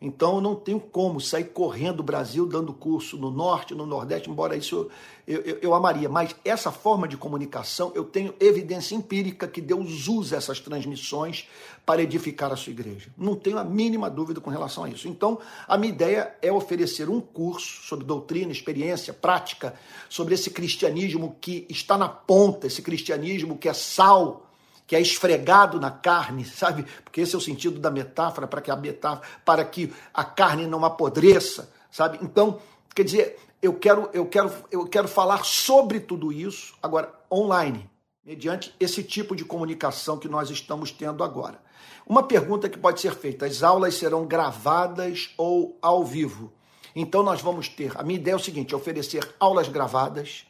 [0.00, 4.30] Então eu não tenho como sair correndo o Brasil dando curso no norte, no nordeste,
[4.30, 4.88] embora isso
[5.26, 6.08] eu, eu, eu, amaria.
[6.08, 11.48] Mas essa forma de comunicação, eu tenho evidência empírica que Deus usa essas transmissões
[11.84, 13.10] para edificar a sua igreja.
[13.18, 15.08] Não tenho a mínima dúvida com relação a isso.
[15.08, 19.74] Então, a minha ideia é oferecer um curso sobre doutrina, experiência, prática,
[20.08, 24.47] sobre esse cristianismo que está na ponta, esse cristianismo que é sal
[24.88, 26.86] que é esfregado na carne, sabe?
[27.04, 30.66] Porque esse é o sentido da metáfora, para que a metáfora, para que a carne
[30.66, 32.18] não apodreça, sabe?
[32.22, 32.58] Então,
[32.94, 37.88] quer dizer, eu quero, eu quero, eu quero falar sobre tudo isso agora online,
[38.24, 41.60] mediante esse tipo de comunicação que nós estamos tendo agora.
[42.06, 46.50] Uma pergunta que pode ser feita: as aulas serão gravadas ou ao vivo?
[46.96, 47.92] Então nós vamos ter.
[47.94, 50.46] A minha ideia é o seguinte: oferecer aulas gravadas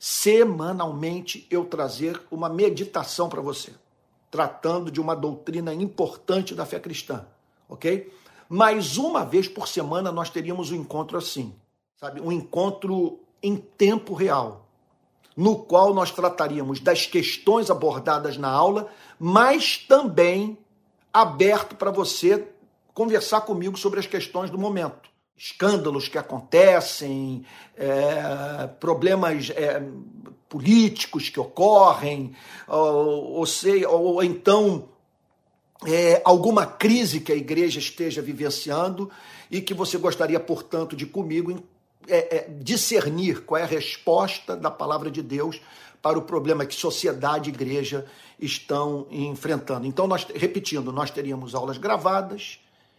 [0.00, 3.70] semanalmente eu trazer uma meditação para você,
[4.30, 7.26] tratando de uma doutrina importante da fé cristã,
[7.68, 8.10] ok?
[8.48, 11.54] Mas uma vez por semana nós teríamos um encontro assim,
[11.96, 12.18] sabe?
[12.18, 14.66] Um encontro em tempo real,
[15.36, 20.56] no qual nós trataríamos das questões abordadas na aula, mas também
[21.12, 22.48] aberto para você
[22.94, 25.09] conversar comigo sobre as questões do momento
[25.40, 29.82] escândalos que acontecem, é, problemas é,
[30.50, 32.36] políticos que ocorrem,
[32.68, 34.90] ou, ou, sei, ou então
[35.86, 39.10] é, alguma crise que a igreja esteja vivenciando
[39.50, 41.58] e que você gostaria, portanto, de comigo
[42.06, 45.58] é, é, discernir qual é a resposta da palavra de Deus
[46.02, 48.04] para o problema que sociedade e igreja
[48.38, 49.86] estão enfrentando.
[49.86, 52.58] Então, nós, repetindo, nós teríamos aulas gravadas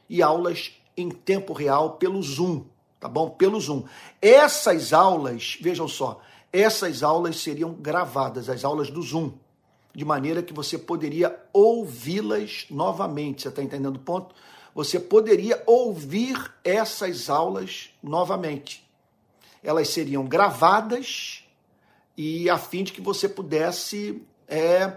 [0.10, 2.64] e aulas em tempo real pelo Zoom,
[3.00, 3.30] tá bom?
[3.30, 3.84] Pelo Zoom.
[4.22, 9.34] Essas aulas, vejam só, essas aulas seriam gravadas, as aulas do Zoom,
[9.94, 13.42] de maneira que você poderia ouvi-las novamente.
[13.42, 14.34] Você está entendendo o ponto?
[14.74, 18.88] Você poderia ouvir essas aulas novamente.
[19.64, 21.44] Elas seriam gravadas
[22.18, 24.94] e a fim de que você pudesse é,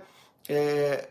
[0.48, 1.08] é,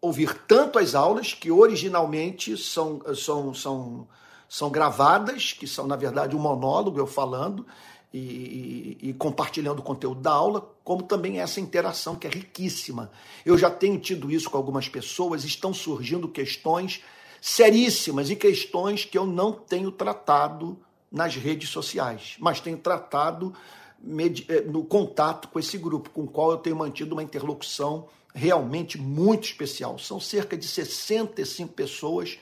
[0.00, 4.06] ouvir tanto as aulas, que originalmente são, são, são,
[4.54, 7.66] são gravadas, que são, na verdade, um monólogo, eu falando,
[8.12, 13.10] e, e, e, compartilhando o conteúdo da aula, como também essa interação que é riquíssima.
[13.44, 17.02] Eu já tenho tido isso com algumas pessoas, estão surgindo questões
[17.40, 20.78] seríssimas e questões que eu não tenho tratado
[21.10, 23.52] nas redes sociais, mas tenho tratado
[24.06, 28.98] eh, no contato com esse grupo, com o qual eu tenho mantido uma interlocução realmente
[28.98, 29.98] muito especial.
[29.98, 32.38] São cerca de 65 pessoas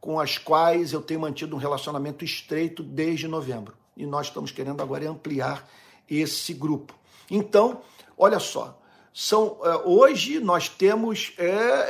[0.00, 3.76] com as quais eu tenho mantido um relacionamento estreito desde novembro.
[3.96, 5.68] E nós estamos querendo agora ampliar
[6.08, 6.94] esse grupo.
[7.30, 7.82] Então,
[8.16, 8.78] olha só,
[9.12, 11.46] são é, hoje nós temos, é,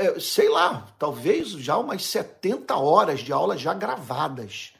[0.07, 4.73] é, sei lá, talvez já umas 70 horas de aula já gravadas.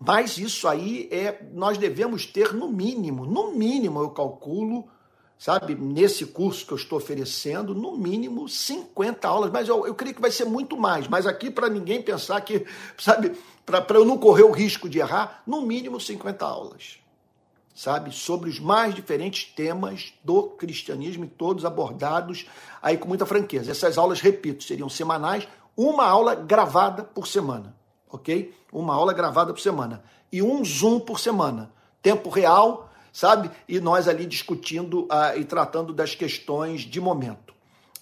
[0.00, 4.88] Mas isso aí é, nós devemos ter no mínimo, no mínimo eu calculo,
[5.38, 10.14] sabe, nesse curso que eu estou oferecendo, no mínimo 50 aulas, mas eu, eu creio
[10.14, 11.06] que vai ser muito mais.
[11.06, 12.66] Mas aqui, para ninguém pensar que,
[12.98, 13.32] sabe,
[13.64, 16.98] para eu não correr o risco de errar, no mínimo 50 aulas,
[17.72, 22.46] sabe, sobre os mais diferentes temas do cristianismo todos abordados
[22.82, 23.70] aí com muita franqueza.
[23.70, 25.46] Essas aulas, repito, seriam semanais,
[25.76, 27.76] uma aula gravada por semana,
[28.10, 28.52] ok?
[28.72, 31.70] Uma aula gravada por semana e um Zoom por semana,
[32.02, 33.50] tempo real sabe?
[33.68, 37.54] E nós ali discutindo uh, e tratando das questões de momento.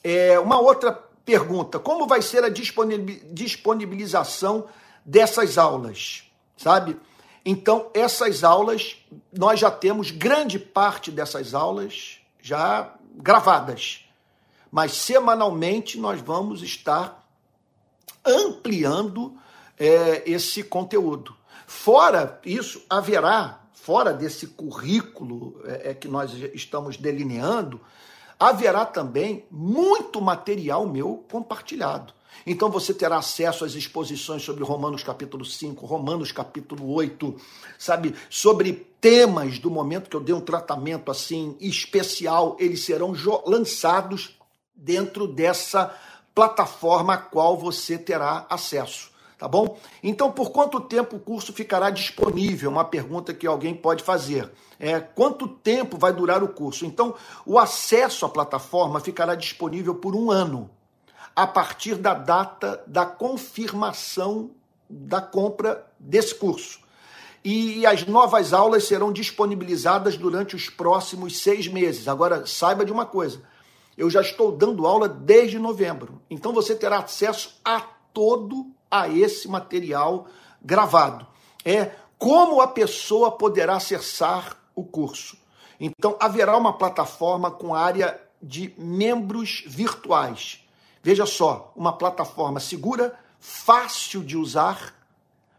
[0.03, 0.92] É, uma outra
[1.25, 4.66] pergunta: como vai ser a disponibilização
[5.05, 6.25] dessas aulas,
[6.57, 6.97] sabe?
[7.45, 8.97] Então, essas aulas,
[9.33, 14.05] nós já temos grande parte dessas aulas já gravadas,
[14.71, 17.25] mas semanalmente nós vamos estar
[18.25, 19.37] ampliando
[19.79, 21.37] é, esse conteúdo.
[21.66, 27.81] Fora isso, haverá fora desse currículo é, é, que nós estamos delineando,
[28.37, 32.12] haverá também muito material meu compartilhado.
[32.44, 37.37] Então você terá acesso às exposições sobre Romanos capítulo 5, Romanos capítulo 8,
[37.79, 43.14] sabe, sobre temas do momento que eu dei um tratamento assim especial, eles serão
[43.46, 44.37] lançados
[44.75, 45.94] dentro dessa
[46.35, 49.79] plataforma a qual você terá acesso tá bom?
[50.03, 52.70] Então, por quanto tempo o curso ficará disponível?
[52.70, 54.51] Uma pergunta que alguém pode fazer.
[54.79, 56.87] É, quanto tempo vai durar o curso?
[56.87, 60.70] Então, o acesso à plataforma ficará disponível por um ano,
[61.35, 64.51] a partir da data da confirmação
[64.88, 66.81] da compra desse curso.
[67.44, 72.09] E as novas aulas serão disponibilizadas durante os próximos seis meses.
[72.09, 73.40] Agora, saiba de uma coisa:
[73.96, 77.81] eu já estou dando aula desde novembro, então você terá acesso a
[78.12, 80.27] todo a esse material
[80.62, 81.27] gravado.
[81.64, 85.37] É como a pessoa poderá acessar o curso.
[85.79, 90.61] Então, haverá uma plataforma com área de membros virtuais.
[91.03, 94.94] Veja só, uma plataforma segura, fácil de usar,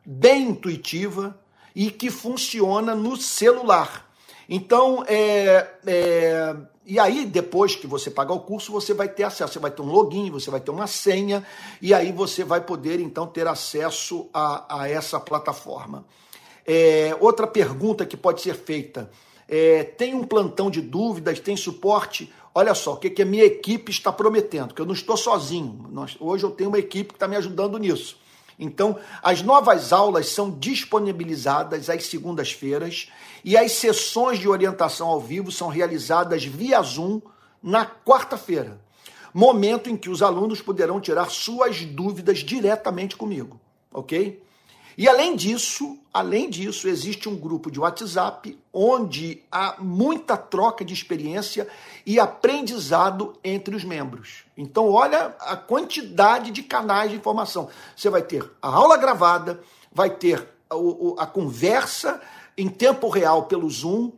[0.05, 1.39] bem intuitiva
[1.75, 4.06] e que funciona no celular.
[4.49, 6.55] Então, é, é,
[6.85, 9.81] e aí, depois que você pagar o curso, você vai ter acesso, você vai ter
[9.81, 11.45] um login, você vai ter uma senha,
[11.81, 16.05] e aí você vai poder, então, ter acesso a, a essa plataforma.
[16.65, 19.11] É, outra pergunta que pode ser feita:
[19.49, 22.31] é, tem um plantão de dúvidas, tem suporte?
[22.55, 25.87] Olha só, o que, que a minha equipe está prometendo, que eu não estou sozinho.
[25.91, 28.17] Nós, hoje eu tenho uma equipe que está me ajudando nisso.
[28.59, 33.11] Então, as novas aulas são disponibilizadas às segundas-feiras
[33.43, 37.21] e as sessões de orientação ao vivo são realizadas via Zoom
[37.61, 38.79] na quarta-feira,
[39.33, 43.59] momento em que os alunos poderão tirar suas dúvidas diretamente comigo,
[43.91, 44.41] ok?
[44.97, 50.91] E além disso, além disso, existe um grupo de WhatsApp onde há muita troca de
[50.91, 51.67] experiência
[52.03, 54.43] e aprendizado entre os membros.
[54.57, 57.69] Então, olha a quantidade de canais de informação.
[57.95, 62.19] Você vai ter a aula gravada, vai ter a, a conversa
[62.57, 64.11] em tempo real pelo Zoom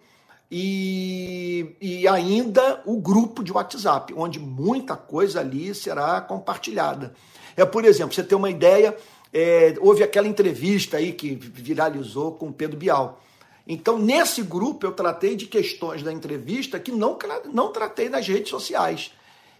[0.49, 7.13] e, e ainda o grupo de WhatsApp, onde muita coisa ali será compartilhada.
[7.57, 8.95] É, por exemplo, você ter uma ideia
[9.33, 13.21] é, houve aquela entrevista aí que viralizou com Pedro Bial.
[13.67, 17.17] Então, nesse grupo, eu tratei de questões da entrevista que não,
[17.53, 19.11] não tratei nas redes sociais.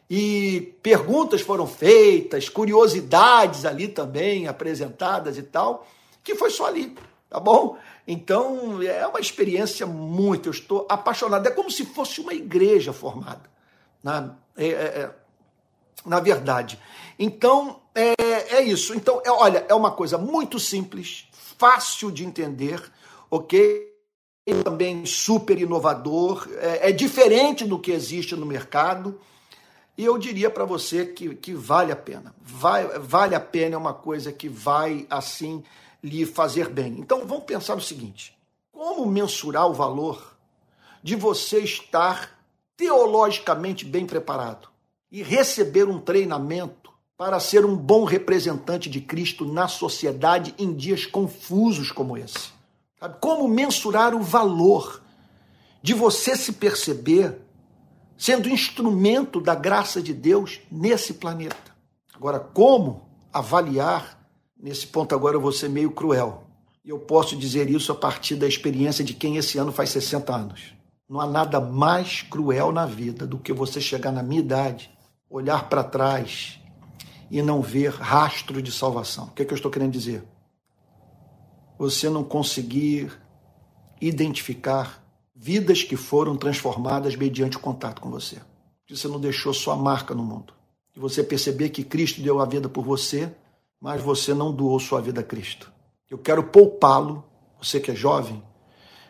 [0.09, 5.87] E perguntas foram feitas, curiosidades ali também apresentadas e tal,
[6.23, 6.95] que foi só ali.
[7.29, 7.77] Tá bom?
[8.07, 10.49] Então, é uma experiência muito.
[10.49, 11.45] Eu estou apaixonado.
[11.45, 13.43] É como se fosse uma igreja formada.
[14.01, 15.11] Na, é, é, é
[16.05, 16.79] na verdade.
[17.17, 18.13] Então, é,
[18.57, 18.93] é isso.
[18.93, 21.27] Então, é, olha, é uma coisa muito simples,
[21.57, 22.81] fácil de entender,
[23.29, 23.87] ok?
[24.63, 29.19] Também super inovador, é, é diferente do que existe no mercado.
[29.97, 32.33] E eu diria para você que, que vale a pena.
[32.41, 35.63] Vai, vale a pena, é uma coisa que vai, assim,
[36.01, 36.95] lhe fazer bem.
[36.97, 38.35] Então, vamos pensar o seguinte:
[38.71, 40.37] como mensurar o valor
[41.03, 42.39] de você estar
[42.77, 44.69] teologicamente bem preparado
[45.11, 51.05] e receber um treinamento para ser um bom representante de Cristo na sociedade em dias
[51.05, 52.51] confusos como esse?
[52.99, 53.17] Sabe?
[53.19, 55.01] Como mensurar o valor
[55.81, 57.41] de você se perceber
[58.17, 61.73] sendo instrumento da graça de Deus nesse planeta.
[62.13, 64.19] Agora, como avaliar?
[64.61, 66.43] Nesse ponto agora eu vou ser meio cruel.
[66.83, 70.35] E eu posso dizer isso a partir da experiência de quem esse ano faz 60
[70.35, 70.73] anos.
[71.07, 74.91] Não há nada mais cruel na vida do que você chegar na minha idade,
[75.29, 76.59] olhar para trás
[77.29, 79.25] e não ver rastro de salvação.
[79.25, 80.23] O que, é que eu estou querendo dizer?
[81.77, 83.11] Você não conseguir
[84.01, 85.03] identificar
[85.35, 88.37] vidas que foram transformadas mediante o contato com você.
[88.85, 90.53] Que você não deixou sua marca no mundo.
[90.91, 93.33] Que você perceber que Cristo deu a vida por você,
[93.79, 95.71] mas você não doou sua vida a Cristo.
[96.09, 97.23] Eu quero poupá-lo,
[97.61, 98.43] você que é jovem,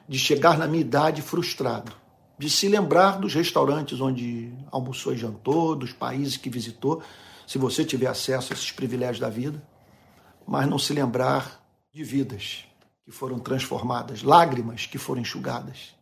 [0.07, 1.93] de chegar na minha idade frustrado,
[2.39, 7.03] de se lembrar dos restaurantes onde almoçou e jantou, dos países que visitou,
[7.45, 9.61] se você tiver acesso a esses privilégios da vida,
[10.47, 11.61] mas não se lembrar
[11.91, 12.63] de vidas
[13.03, 15.93] que foram transformadas, lágrimas que foram enxugadas,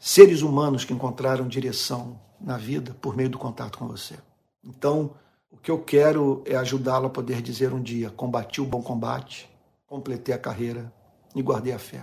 [0.00, 4.16] seres humanos que encontraram direção na vida por meio do contato com você.
[4.64, 5.14] Então,
[5.48, 9.48] o que eu quero é ajudá-lo a poder dizer um dia: combati o bom combate,
[9.86, 10.92] completei a carreira
[11.36, 12.02] e guardei a fé.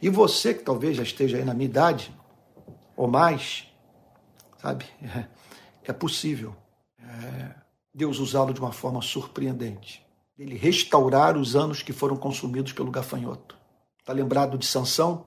[0.00, 2.14] E você que talvez já esteja aí na minha idade,
[2.96, 3.66] ou mais,
[4.60, 5.26] sabe, é,
[5.84, 6.54] é possível
[6.98, 7.54] é,
[7.94, 10.04] Deus usá-lo de uma forma surpreendente.
[10.38, 13.56] Ele restaurar os anos que foram consumidos pelo gafanhoto.
[13.98, 15.26] Está lembrado de Sansão?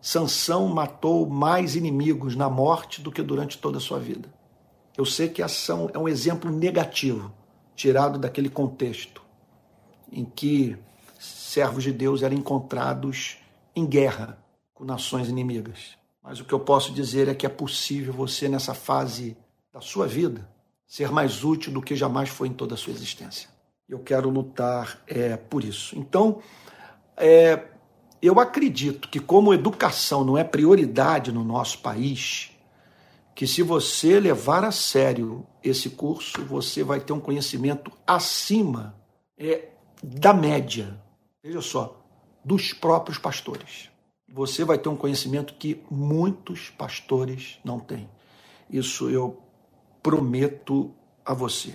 [0.00, 4.32] Sansão matou mais inimigos na morte do que durante toda a sua vida.
[4.96, 7.32] Eu sei que a ação é um exemplo negativo,
[7.74, 9.22] tirado daquele contexto
[10.10, 10.76] em que
[11.18, 13.38] servos de Deus eram encontrados
[13.74, 14.38] em guerra
[14.74, 15.97] com nações inimigas.
[16.22, 19.36] Mas o que eu posso dizer é que é possível você, nessa fase
[19.72, 20.48] da sua vida,
[20.86, 23.48] ser mais útil do que jamais foi em toda a sua existência.
[23.88, 25.98] Eu quero lutar é, por isso.
[25.98, 26.40] Então,
[27.16, 27.68] é,
[28.20, 32.50] eu acredito que, como educação não é prioridade no nosso país,
[33.34, 38.96] que se você levar a sério esse curso, você vai ter um conhecimento acima
[39.38, 39.68] é,
[40.02, 41.00] da média,
[41.42, 42.04] veja só,
[42.44, 43.90] dos próprios pastores.
[44.28, 48.08] Você vai ter um conhecimento que muitos pastores não têm.
[48.70, 49.38] Isso eu
[50.02, 50.90] prometo
[51.24, 51.74] a você.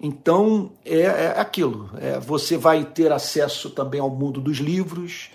[0.00, 1.90] Então, é, é aquilo.
[1.98, 5.30] É, você vai ter acesso também ao mundo dos livros,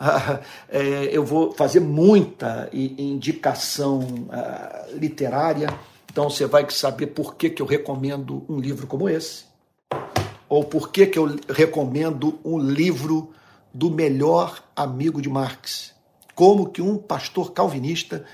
[0.68, 5.68] é, eu vou fazer muita indicação ah, literária,
[6.10, 9.44] então você vai saber por que, que eu recomendo um livro como esse,
[10.48, 13.30] ou por que, que eu recomendo um livro
[13.72, 15.94] do melhor amigo de Marx.
[16.34, 18.24] Como que um pastor calvinista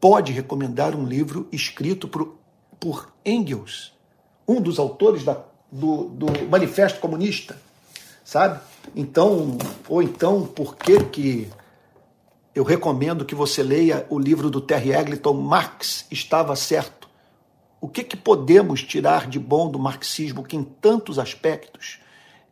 [0.00, 2.38] pode recomendar um livro escrito por,
[2.78, 3.92] por Engels,
[4.46, 5.42] um dos autores da,
[5.72, 7.56] do, do Manifesto Comunista,
[8.24, 8.60] sabe?
[8.94, 9.56] Então,
[9.88, 11.50] ou então, por que que
[12.54, 17.08] eu recomendo que você leia o livro do Terry Eggleton, Marx estava certo?
[17.80, 21.98] O que que podemos tirar de bom do marxismo que em tantos aspectos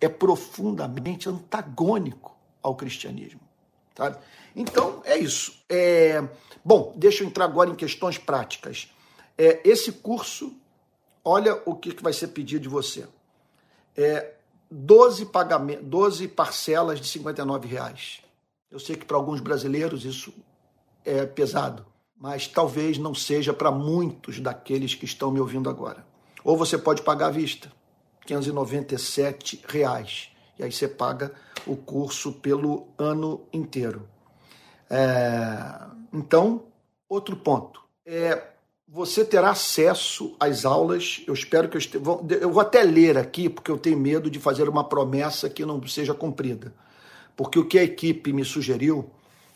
[0.05, 3.41] é profundamente antagônico ao cristianismo,
[3.97, 4.19] sabe?
[4.55, 5.55] Então, é isso.
[5.69, 6.23] É...
[6.65, 8.93] Bom, deixa eu entrar agora em questões práticas.
[9.37, 10.55] É, esse curso,
[11.25, 13.07] olha o que, que vai ser pedido de você.
[13.97, 14.35] É,
[14.71, 18.21] 12, pagamentos, 12 parcelas de 59 reais.
[18.71, 20.33] Eu sei que para alguns brasileiros isso
[21.05, 21.85] é pesado,
[22.17, 26.07] mas talvez não seja para muitos daqueles que estão me ouvindo agora.
[26.43, 27.71] Ou você pode pagar à vista,
[28.27, 30.29] 597 reais.
[30.59, 31.33] E aí você paga
[31.67, 34.09] o curso pelo ano inteiro.
[34.89, 35.81] É,
[36.13, 36.65] então,
[37.09, 37.81] outro ponto.
[38.05, 38.49] É,
[38.87, 41.23] você terá acesso às aulas.
[41.27, 42.05] Eu espero que eu esteja.
[42.41, 45.85] Eu vou até ler aqui, porque eu tenho medo de fazer uma promessa que não
[45.87, 46.75] seja cumprida.
[47.37, 49.11] Porque o que a equipe me sugeriu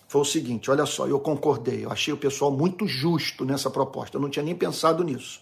[0.09, 4.17] foi o seguinte: olha só, eu concordei, eu achei o pessoal muito justo nessa proposta,
[4.17, 5.41] eu não tinha nem pensado nisso.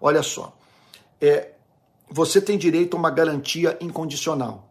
[0.00, 0.56] Olha só,
[1.20, 1.52] é,
[2.10, 4.68] você tem direito a uma garantia incondicional.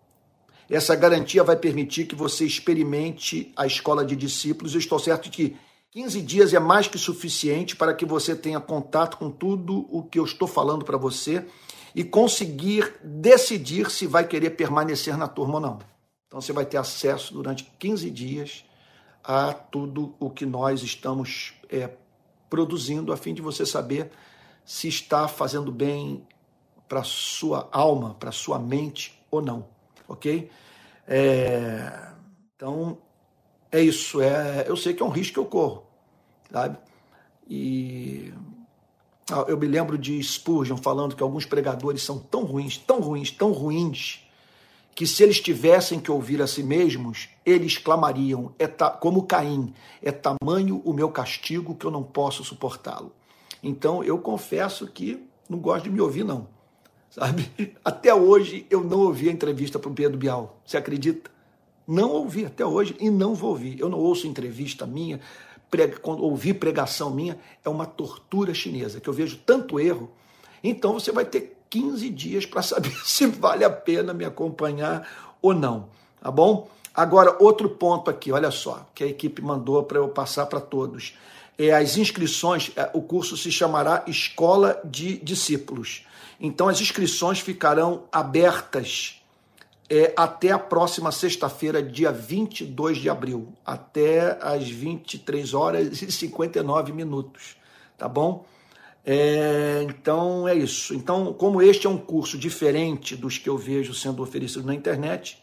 [0.70, 4.74] Essa garantia vai permitir que você experimente a escola de discípulos.
[4.74, 5.56] Eu estou certo que
[5.92, 10.20] 15 dias é mais que suficiente para que você tenha contato com tudo o que
[10.20, 11.48] eu estou falando para você
[11.96, 15.80] e conseguir decidir se vai querer permanecer na turma ou não.
[16.28, 18.64] Então você vai ter acesso durante 15 dias
[19.24, 21.90] a tudo o que nós estamos é,
[22.48, 24.12] produzindo, a fim de você saber
[24.64, 26.24] se está fazendo bem
[26.90, 29.68] para sua alma, para sua mente ou não,
[30.08, 30.50] ok?
[31.08, 32.10] É,
[32.56, 32.98] então
[33.72, 34.20] é isso.
[34.20, 35.84] É, eu sei que é um risco que eu corro,
[36.52, 36.78] sabe?
[37.48, 38.34] E
[39.32, 43.30] ah, eu me lembro de Spurgeon falando que alguns pregadores são tão ruins, tão ruins,
[43.30, 44.28] tão ruins,
[44.96, 50.12] que se eles tivessem que ouvir a si mesmos, eles clamariam, é como Caim, é
[50.12, 53.14] tamanho o meu castigo que eu não posso suportá-lo.
[53.62, 56.59] Então eu confesso que não gosto de me ouvir, não.
[57.10, 57.76] Sabe?
[57.84, 60.60] Até hoje eu não ouvi a entrevista para o Pedro Bial.
[60.66, 61.30] Você acredita?
[61.88, 63.80] Não ouvi até hoje e não vou ouvir.
[63.80, 65.20] Eu não ouço entrevista minha,
[65.72, 70.12] prega, ouvir pregação minha, é uma tortura chinesa, que eu vejo tanto erro.
[70.64, 75.54] Então você vai ter 15 dias para saber se vale a pena me acompanhar ou
[75.54, 75.90] não,
[76.22, 76.70] tá bom?
[76.94, 81.14] Agora, outro ponto aqui, olha só, que a equipe mandou para eu passar para todos.
[81.58, 86.06] É, as inscrições, é, o curso se chamará Escola de Discípulos.
[86.40, 89.22] Então, as inscrições ficarão abertas
[89.90, 96.94] é, até a próxima sexta-feira, dia 22 de abril, até às 23 horas e 59
[96.94, 97.58] minutos,
[97.98, 98.46] tá bom?
[99.04, 100.94] É, então é isso.
[100.94, 105.42] Então, como este é um curso diferente dos que eu vejo sendo oferecidos na internet,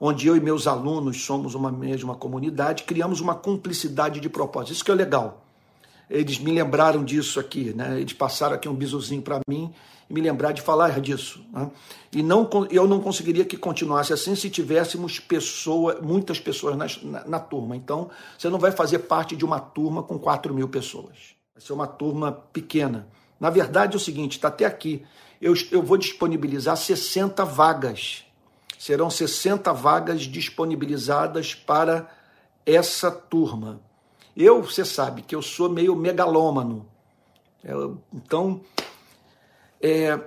[0.00, 4.72] onde eu e meus alunos somos uma mesma comunidade, criamos uma cumplicidade de propósito.
[4.72, 5.44] Isso que é legal.
[6.12, 8.00] Eles me lembraram disso aqui, né?
[8.00, 9.72] Eles passaram aqui um bizuzinho para mim
[10.12, 11.42] me lembrar de falar disso.
[11.50, 11.70] Né?
[12.12, 17.24] E não, eu não conseguiria que continuasse assim se tivéssemos pessoa, muitas pessoas na, na,
[17.26, 17.74] na, turma.
[17.74, 21.34] Então, você não vai fazer parte de uma turma com 4 mil pessoas.
[21.54, 23.08] Vai ser uma turma pequena.
[23.40, 25.02] Na verdade, é o seguinte: está até aqui.
[25.40, 28.26] Eu, eu vou disponibilizar 60 vagas.
[28.78, 32.08] Serão 60 vagas disponibilizadas para
[32.66, 33.80] essa turma.
[34.36, 36.86] Eu, você sabe que eu sou meio megalômano.
[37.62, 38.60] Eu, então,
[39.80, 40.18] é,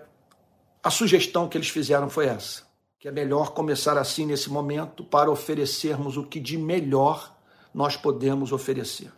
[0.83, 2.63] a sugestão que eles fizeram foi essa:
[2.99, 7.35] que é melhor começar assim nesse momento para oferecermos o que de melhor
[7.73, 9.11] nós podemos oferecer,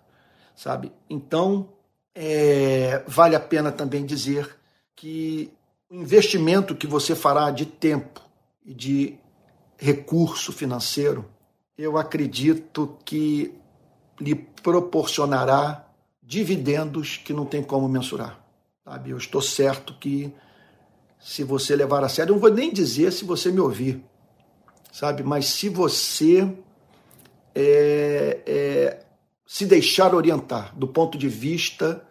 [0.56, 0.92] sabe?
[1.10, 1.70] Então,
[2.16, 4.58] é, vale a pena também dizer
[4.96, 5.54] que
[5.90, 8.22] o investimento que você fará de tempo
[8.66, 9.18] e de
[9.78, 11.26] recurso financeiro,
[11.78, 13.54] eu acredito que
[14.20, 15.88] lhe proporcionará
[16.22, 18.40] dividendos que não tem como mensurar.
[18.84, 19.12] Sabe?
[19.12, 20.34] Eu estou certo que
[21.20, 24.04] se você levar a sério, eu não vou nem dizer se você me ouvir,
[24.92, 25.24] sabe?
[25.24, 26.48] Mas se você
[27.56, 29.00] é, é,
[29.46, 32.04] se deixar orientar do ponto de vista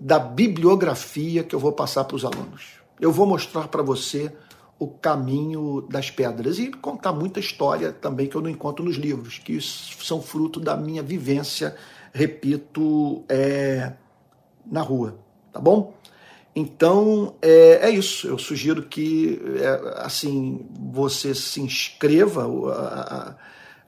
[0.00, 2.74] da bibliografia que eu vou passar para os alunos.
[3.00, 4.32] Eu vou mostrar para você
[4.84, 9.38] o caminho das pedras e contar muita história também que eu não encontro nos livros,
[9.38, 11.76] que são fruto da minha vivência,
[12.12, 13.92] repito, é,
[14.64, 15.24] na rua
[15.54, 15.94] tá bom?
[16.54, 18.26] Então é, é isso.
[18.26, 22.44] Eu sugiro que é, assim você se inscreva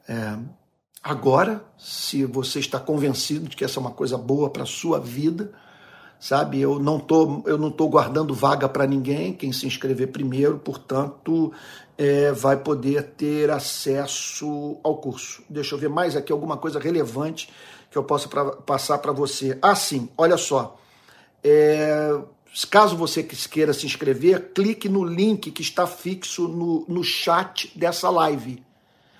[0.08, 0.38] é,
[1.02, 5.00] agora, se você está convencido de que essa é uma coisa boa para a sua
[5.00, 5.52] vida,
[6.18, 6.60] sabe?
[6.60, 9.32] Eu não tô, eu não tô guardando vaga para ninguém.
[9.32, 11.52] Quem se inscrever primeiro, portanto,
[11.96, 15.42] é, vai poder ter acesso ao curso.
[15.48, 17.48] Deixa eu ver mais aqui alguma coisa relevante
[17.90, 19.58] que eu possa pra, passar para você.
[19.62, 20.08] Ah, sim.
[20.16, 20.78] Olha só.
[21.42, 22.18] É,
[22.70, 28.10] caso você queira se inscrever, clique no link que está fixo no, no chat dessa
[28.10, 28.64] live.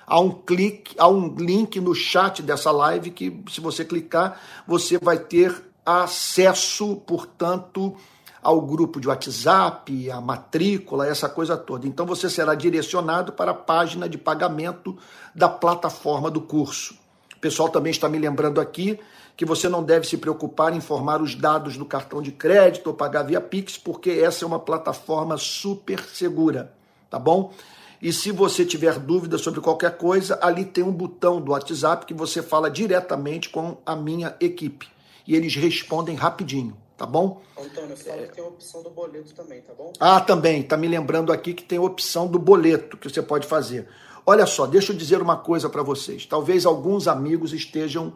[0.07, 4.99] Há um clique, há um link no chat dessa live que, se você clicar, você
[4.99, 7.97] vai ter acesso, portanto,
[8.43, 11.87] ao grupo de WhatsApp, a matrícula, essa coisa toda.
[11.87, 14.97] Então você será direcionado para a página de pagamento
[15.35, 16.95] da plataforma do curso.
[17.37, 18.99] O pessoal também está me lembrando aqui
[19.37, 22.95] que você não deve se preocupar em informar os dados do cartão de crédito ou
[22.95, 26.73] pagar via Pix, porque essa é uma plataforma super segura,
[27.11, 27.53] tá bom?
[28.01, 32.15] E se você tiver dúvida sobre qualquer coisa, ali tem um botão do WhatsApp que
[32.15, 34.96] você fala diretamente com a minha equipe.
[35.27, 37.43] E eles respondem rapidinho, tá bom?
[37.59, 38.27] Antônio, fala é...
[38.27, 39.93] que tem a opção do boleto também, tá bom?
[39.99, 40.63] Ah, também.
[40.63, 43.89] Tá me lembrando aqui que tem a opção do boleto que você pode fazer.
[44.25, 46.27] Olha só, deixa eu dizer uma coisa para vocês.
[46.27, 48.15] Talvez alguns amigos estejam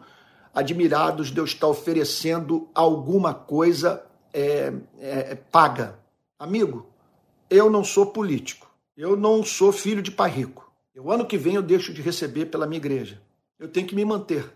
[0.53, 4.03] admirados de eu estar oferecendo alguma coisa
[4.33, 5.97] é, é, é, paga.
[6.37, 6.85] Amigo,
[7.49, 8.69] eu não sou político.
[8.95, 10.71] Eu não sou filho de pai rico.
[10.95, 13.21] O ano que vem eu deixo de receber pela minha igreja.
[13.57, 14.51] Eu tenho que me manter,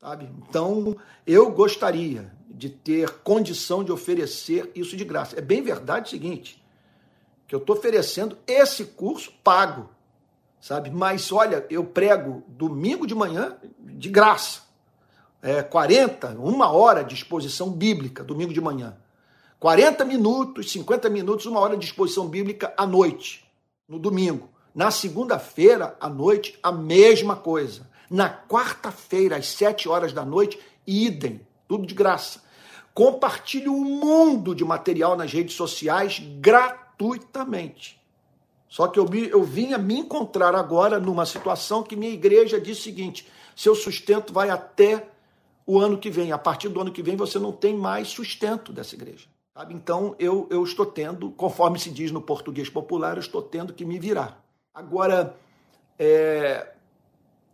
[0.00, 0.28] sabe?
[0.38, 0.96] Então,
[1.26, 5.38] eu gostaria de ter condição de oferecer isso de graça.
[5.38, 6.62] É bem verdade o seguinte,
[7.46, 9.90] que eu estou oferecendo esse curso pago,
[10.60, 10.90] sabe?
[10.90, 14.62] Mas olha, eu prego domingo de manhã de graça.
[15.42, 18.96] É 40, uma hora de exposição bíblica, domingo de manhã.
[19.58, 23.50] 40 minutos, 50 minutos, uma hora de exposição bíblica à noite,
[23.88, 24.48] no domingo.
[24.74, 27.89] Na segunda-feira, à noite, a mesma coisa.
[28.10, 32.42] Na quarta-feira, às 7 horas da noite, idem, tudo de graça.
[32.92, 38.00] Compartilhe um mundo de material nas redes sociais gratuitamente.
[38.68, 42.84] Só que eu, eu vinha me encontrar agora numa situação que minha igreja disse o
[42.84, 45.08] seguinte: seu sustento vai até
[45.66, 46.32] o ano que vem.
[46.32, 49.28] A partir do ano que vem você não tem mais sustento dessa igreja.
[49.56, 49.74] Sabe?
[49.74, 53.84] Então eu, eu estou tendo, conforme se diz no português popular, eu estou tendo que
[53.84, 54.42] me virar.
[54.72, 55.36] Agora,
[55.98, 56.72] é,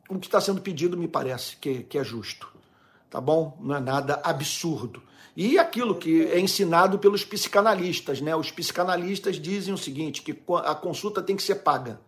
[0.08, 2.48] o que está sendo pedido me parece que, que é justo,
[3.10, 3.56] tá bom?
[3.60, 5.02] Não é nada absurdo.
[5.36, 8.34] E aquilo que é ensinado pelos psicanalistas, né?
[8.34, 10.34] Os psicanalistas dizem o seguinte, que
[10.64, 12.00] a consulta tem que ser paga,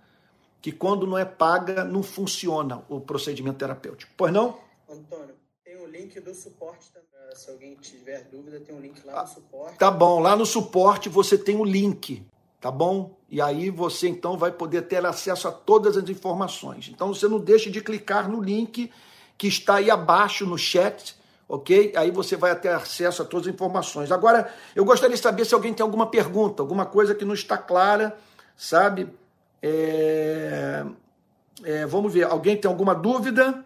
[0.62, 4.12] que quando não é paga não funciona o procedimento terapêutico.
[4.16, 4.58] Pois não?
[4.88, 7.08] Antônio, tem o link do suporte também.
[7.34, 9.78] Se alguém tiver dúvida, tem um link lá no ah, suporte.
[9.78, 12.26] Tá bom, lá no suporte você tem o link,
[12.60, 13.16] tá bom?
[13.28, 16.88] E aí você então vai poder ter acesso a todas as informações.
[16.92, 18.90] Então você não deixe de clicar no link
[19.36, 21.16] que está aí abaixo no chat,
[21.48, 21.92] ok?
[21.96, 24.10] Aí você vai ter acesso a todas as informações.
[24.10, 27.56] Agora, eu gostaria de saber se alguém tem alguma pergunta, alguma coisa que não está
[27.56, 28.16] clara,
[28.56, 29.08] sabe?
[29.62, 30.84] É...
[31.64, 33.64] É, vamos ver, alguém tem alguma dúvida?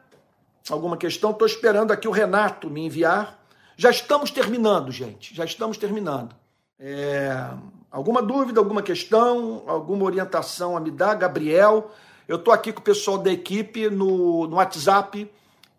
[0.70, 1.30] Alguma questão?
[1.30, 3.42] Estou esperando aqui o Renato me enviar
[3.76, 5.34] já estamos terminando, gente.
[5.34, 6.34] Já estamos terminando.
[6.78, 7.48] É,
[7.92, 11.90] alguma dúvida, alguma questão, alguma orientação a me dar, Gabriel?
[12.26, 15.30] Eu estou aqui com o pessoal da equipe no, no WhatsApp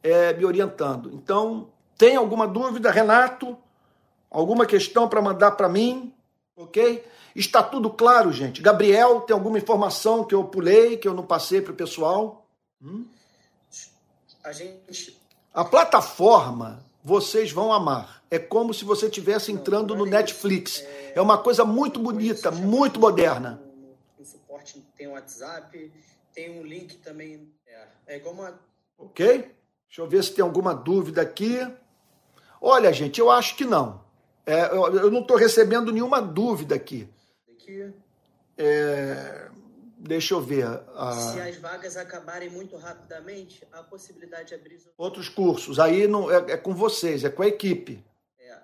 [0.03, 1.09] é, me orientando.
[1.13, 3.57] Então, tem alguma dúvida, Renato?
[4.29, 6.13] Alguma questão para mandar para mim?
[6.55, 7.03] Ok?
[7.35, 8.61] Está tudo claro, gente.
[8.61, 12.45] Gabriel, tem alguma informação que eu pulei, que eu não passei para o pessoal?
[12.81, 13.05] Hum?
[14.43, 15.17] A gente.
[15.53, 18.23] A plataforma vocês vão amar.
[18.31, 20.83] É como se você estivesse entrando no Netflix.
[21.13, 23.61] É uma coisa muito bonita, muito moderna.
[24.17, 25.91] O suporte tem o WhatsApp,
[26.33, 27.51] tem um link também.
[27.67, 28.59] É, é igual uma.
[28.97, 29.53] Ok?
[29.87, 31.59] Deixa eu ver se tem alguma dúvida aqui.
[32.61, 34.01] Olha, gente, eu acho que não.
[34.45, 37.07] É, eu, eu, não estou recebendo nenhuma dúvida aqui.
[37.49, 37.93] Aqui.
[38.57, 39.49] É,
[40.05, 40.65] Deixa eu ver.
[40.95, 41.13] A...
[41.13, 45.79] Se as vagas acabarem muito rapidamente, a possibilidade de abrir outros cursos.
[45.79, 48.03] Aí não é, é com vocês, é com a equipe.
[48.37, 48.57] É.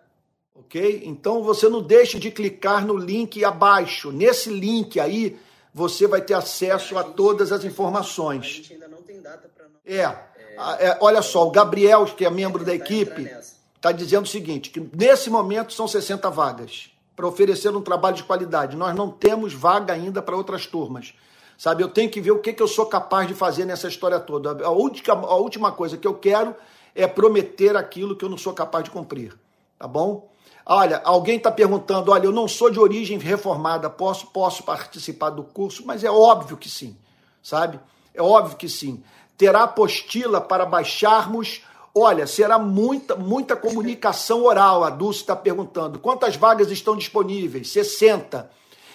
[0.54, 1.04] Ok?
[1.06, 4.12] Então você não deixe de clicar no link abaixo.
[4.12, 5.40] Nesse link aí
[5.74, 8.44] você vai ter acesso a, a gente, todas as informações.
[8.44, 9.66] A gente ainda não tem data para.
[9.86, 10.02] É.
[10.02, 10.88] É.
[10.88, 10.98] é.
[11.00, 13.32] Olha só, o Gabriel, que é membro da equipe,
[13.78, 18.24] está dizendo o seguinte: que nesse momento são 60 vagas para oferecer um trabalho de
[18.24, 18.78] qualidade.
[18.78, 21.14] Nós não temos vaga ainda para outras turmas.
[21.58, 24.18] Sabe, eu tenho que ver o que, que eu sou capaz de fazer nessa história
[24.22, 24.66] toda.
[24.66, 26.56] A última, a última coisa que eu quero
[26.96, 29.38] é prometer aquilo que eu não sou capaz de cumprir.
[29.78, 30.32] Tá bom?
[30.66, 35.44] Olha, alguém está perguntando: olha, eu não sou de origem reformada, posso, posso participar do
[35.44, 35.84] curso?
[35.86, 36.98] Mas é óbvio que sim,
[37.44, 37.82] sabe?
[38.14, 39.04] É óbvio que sim.
[39.38, 41.66] Terá apostila para baixarmos.
[41.94, 44.84] Olha, será muita, muita comunicação oral.
[44.84, 47.70] A Dulce está perguntando: quantas vagas estão disponíveis?
[47.72, 48.50] 60.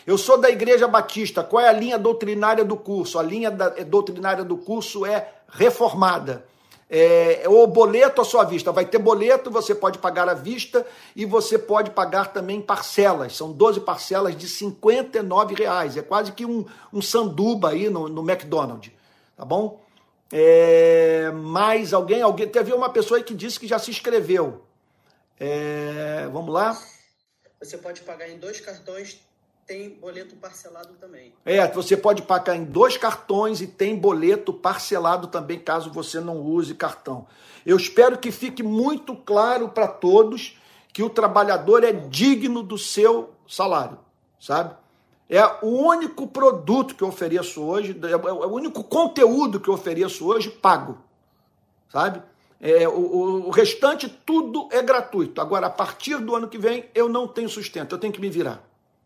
[0.06, 1.42] Eu sou da Igreja Batista.
[1.42, 3.18] Qual é a linha doutrinária do curso?
[3.18, 6.44] A linha da, é, doutrinária do curso é reformada.
[6.90, 8.70] É, é, o boleto à sua vista.
[8.70, 10.86] Vai ter boleto, você pode pagar à vista
[11.16, 13.34] e você pode pagar também parcelas.
[13.34, 15.96] São 12 parcelas de 59 reais.
[15.96, 18.92] É quase que um, um sanduba aí no, no McDonald's.
[19.36, 19.83] Tá bom?
[20.32, 22.22] É, mais alguém?
[22.22, 24.64] alguém Teve uma pessoa aí que disse que já se inscreveu.
[25.38, 26.78] É, vamos lá.
[27.60, 29.20] Você pode pagar em dois cartões
[29.66, 31.32] tem boleto parcelado também.
[31.44, 36.40] É, você pode pagar em dois cartões e tem boleto parcelado também, caso você não
[36.40, 37.26] use cartão.
[37.64, 40.58] Eu espero que fique muito claro para todos
[40.92, 43.98] que o trabalhador é digno do seu salário,
[44.38, 44.76] sabe?
[45.28, 50.26] É o único produto que eu ofereço hoje, é o único conteúdo que eu ofereço
[50.26, 50.98] hoje pago,
[51.88, 52.22] sabe?
[52.60, 55.40] É, o, o restante tudo é gratuito.
[55.40, 58.30] Agora, a partir do ano que vem, eu não tenho sustento, eu tenho que me
[58.30, 58.62] virar.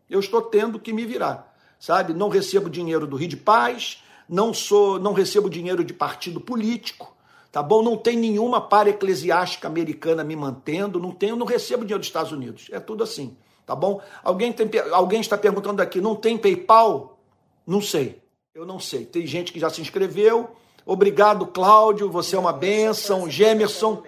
[0.09, 2.13] Eu estou tendo que me virar, sabe?
[2.13, 7.15] Não recebo dinheiro do Rio de Paz, não sou, não recebo dinheiro de partido político,
[7.51, 7.81] tá bom?
[7.81, 12.31] Não tem nenhuma para eclesiástica americana me mantendo, não tenho, não recebo dinheiro dos Estados
[12.31, 12.67] Unidos.
[12.71, 13.35] É tudo assim,
[13.69, 14.01] tá bom?
[14.23, 17.19] Alguém, tem, alguém está perguntando aqui, não tem PayPal?
[17.67, 18.19] Não sei.
[18.51, 19.05] Eu não sei.
[19.05, 20.49] Tem gente que já se inscreveu.
[20.83, 22.09] Obrigado, Cláudio.
[22.09, 23.29] Você é uma bênção.
[23.29, 24.01] Gemerson.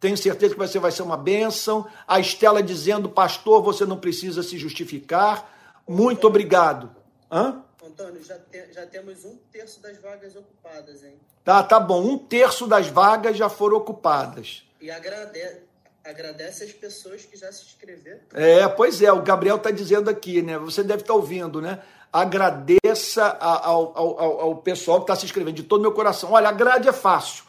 [0.00, 1.86] Tenho certeza que você vai ser uma bênção.
[2.08, 5.52] A Estela dizendo, pastor, você não precisa se justificar.
[5.86, 6.90] Muito obrigado.
[7.30, 7.62] Hã?
[7.86, 11.12] Antônio, já, te, já temos um terço das vagas ocupadas, hein?
[11.44, 12.02] Tá, tá bom.
[12.02, 14.64] Um terço das vagas já foram ocupadas.
[14.80, 15.60] E agradece,
[16.04, 18.20] agradece as pessoas que já se inscreveram.
[18.34, 19.10] É, pois é.
[19.10, 20.58] O Gabriel está dizendo aqui, né?
[20.58, 21.80] Você deve estar tá ouvindo, né?
[22.12, 26.32] Agradeça ao, ao, ao, ao pessoal que está se inscrevendo de todo meu coração.
[26.32, 27.44] Olha, a grade é fácil.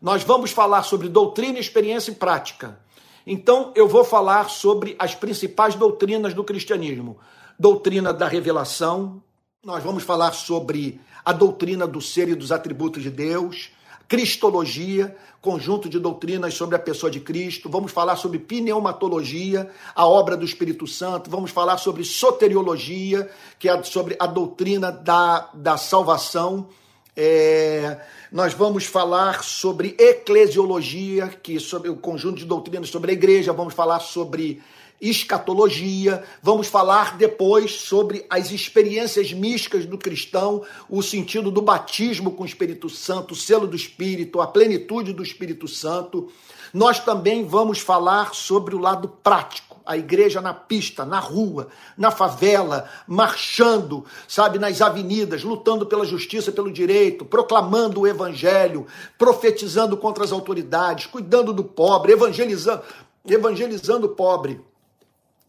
[0.00, 2.78] Nós vamos falar sobre doutrina, experiência e prática.
[3.26, 7.18] Então, eu vou falar sobre as principais doutrinas do cristianismo:
[7.58, 9.22] doutrina da revelação,
[9.64, 13.72] nós vamos falar sobre a doutrina do ser e dos atributos de Deus,
[14.08, 20.36] cristologia, conjunto de doutrinas sobre a pessoa de Cristo, vamos falar sobre pneumatologia, a obra
[20.36, 26.68] do Espírito Santo, vamos falar sobre soteriologia, que é sobre a doutrina da, da salvação.
[27.16, 27.98] É,
[28.30, 33.52] nós vamos falar sobre eclesiologia, que é sobre o conjunto de doutrinas sobre a igreja,
[33.52, 34.62] vamos falar sobre
[35.00, 42.42] escatologia, vamos falar depois sobre as experiências místicas do cristão, o sentido do batismo com
[42.42, 46.30] o Espírito Santo, o selo do Espírito, a plenitude do Espírito Santo.
[46.72, 52.10] Nós também vamos falar sobre o lado prático, a igreja na pista, na rua, na
[52.10, 58.86] favela, marchando, sabe, nas avenidas, lutando pela justiça, pelo direito, proclamando o evangelho,
[59.16, 62.82] profetizando contra as autoridades, cuidando do pobre, evangelizando,
[63.24, 64.60] evangelizando o pobre.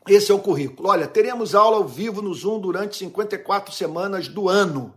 [0.07, 0.89] Esse é o currículo.
[0.89, 4.93] Olha, teremos aula ao vivo no Zoom durante 54 semanas do ano.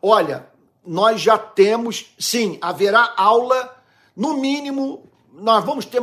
[0.00, 0.48] Olha,
[0.86, 3.76] nós já temos, sim, haverá aula,
[4.14, 6.02] no mínimo, nós vamos ter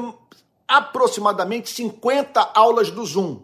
[0.67, 3.41] aproximadamente 50 aulas do Zoom.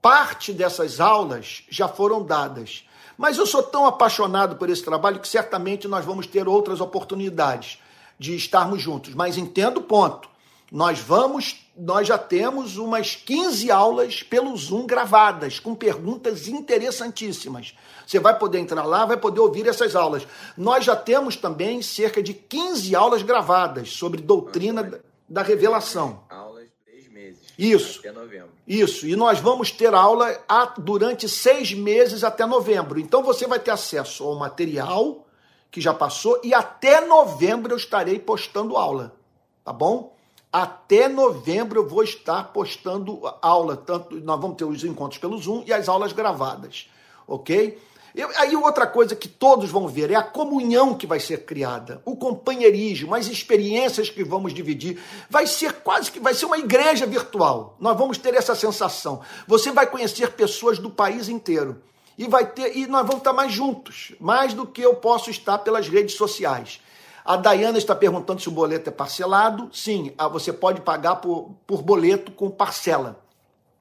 [0.00, 2.84] Parte dessas aulas já foram dadas.
[3.16, 7.78] Mas eu sou tão apaixonado por esse trabalho que certamente nós vamos ter outras oportunidades
[8.18, 9.14] de estarmos juntos.
[9.14, 10.28] Mas entendo o ponto.
[10.70, 17.74] Nós vamos nós já temos umas 15 aulas pelo Zoom gravadas, com perguntas interessantíssimas.
[18.06, 20.26] Você vai poder entrar lá, vai poder ouvir essas aulas.
[20.56, 26.22] Nós já temos também cerca de 15 aulas gravadas sobre doutrina da revelação.
[26.28, 27.40] Aulas de três meses.
[27.58, 28.00] Isso.
[28.00, 28.50] Até novembro.
[28.68, 29.06] Isso.
[29.06, 30.38] E nós vamos ter aula
[30.76, 33.00] durante seis meses até novembro.
[33.00, 35.26] Então você vai ter acesso ao material
[35.70, 39.16] que já passou e até novembro eu estarei postando aula.
[39.64, 40.14] Tá bom?
[40.52, 45.64] Até novembro eu vou estar postando aula, tanto nós vamos ter os encontros pelo Zoom
[45.66, 46.90] e as aulas gravadas,
[47.26, 47.80] ok?
[48.14, 52.02] Eu, aí outra coisa que todos vão ver é a comunhão que vai ser criada,
[52.04, 55.00] o companheirismo, as experiências que vamos dividir.
[55.30, 57.74] Vai ser quase que vai ser uma igreja virtual.
[57.80, 59.22] Nós vamos ter essa sensação.
[59.46, 61.80] Você vai conhecer pessoas do país inteiro
[62.18, 65.56] e vai ter e nós vamos estar mais juntos, mais do que eu posso estar
[65.60, 66.81] pelas redes sociais.
[67.24, 69.68] A Dayana está perguntando se o boleto é parcelado.
[69.72, 73.20] Sim, ah, você pode pagar por, por boleto com parcela.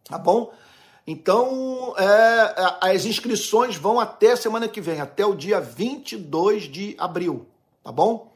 [0.04, 0.52] Tá bom?
[1.06, 6.96] Então, é, é, as inscrições vão até semana que vem, até o dia 22 de
[6.98, 7.48] abril.
[7.84, 8.32] Tá bom?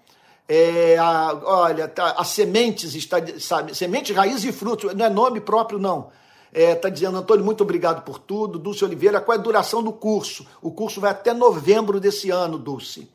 [0.48, 5.40] É, a, olha, tá, a Sementes está, sabe, Semente, Raiz e Frutos, não é nome
[5.40, 6.10] próprio, não.
[6.52, 8.58] Está é, tá dizendo, Antônio, muito obrigado por tudo.
[8.58, 10.48] Dulce Oliveira, qual é a duração do curso?
[10.62, 13.10] O curso vai até novembro desse ano, Dulce.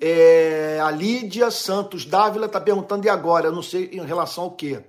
[0.00, 3.46] É, a Lídia Santos Dávila está perguntando, e agora?
[3.46, 4.80] Eu não sei em relação ao quê.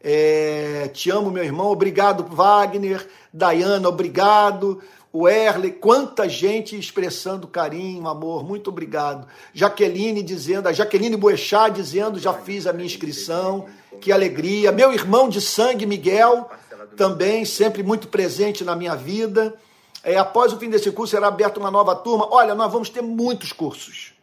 [0.00, 1.70] É, te amo, meu irmão.
[1.70, 3.08] Obrigado, Wagner.
[3.32, 4.82] Dayana, obrigado.
[5.12, 8.44] O Erle, quanta gente expressando carinho, amor.
[8.44, 9.26] Muito obrigado.
[9.52, 13.66] Jaqueline dizendo, a Jaqueline Boechat dizendo, já fiz a minha inscrição.
[14.00, 14.72] Que alegria.
[14.72, 16.50] Meu irmão de sangue, Miguel,
[16.96, 19.54] também sempre muito presente na minha vida.
[20.02, 22.28] É, após o fim desse curso será aberta uma nova turma.
[22.30, 24.13] Olha, nós vamos ter muitos cursos.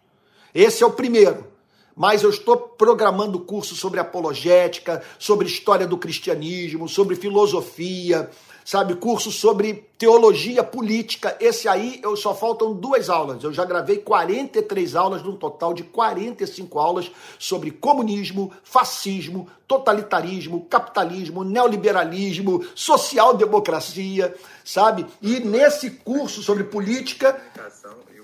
[0.53, 1.51] Esse é o primeiro.
[1.95, 8.29] Mas eu estou programando curso sobre apologética, sobre história do cristianismo, sobre filosofia,
[8.63, 11.35] sabe, curso sobre teologia política.
[11.39, 13.43] Esse aí eu só faltam duas aulas.
[13.43, 21.43] Eu já gravei 43 aulas, num total de 45 aulas sobre comunismo, fascismo, totalitarismo, capitalismo,
[21.43, 24.33] neoliberalismo, social-democracia,
[24.63, 25.05] sabe?
[25.21, 27.39] E nesse curso sobre política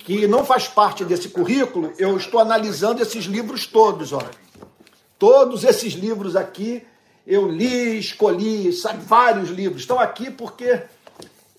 [0.07, 4.21] que não faz parte desse currículo, eu estou analisando esses livros todos, ó.
[5.19, 6.81] Todos esses livros aqui
[7.25, 9.81] eu li, escolhi, sabe, vários livros.
[9.81, 10.81] Estão aqui porque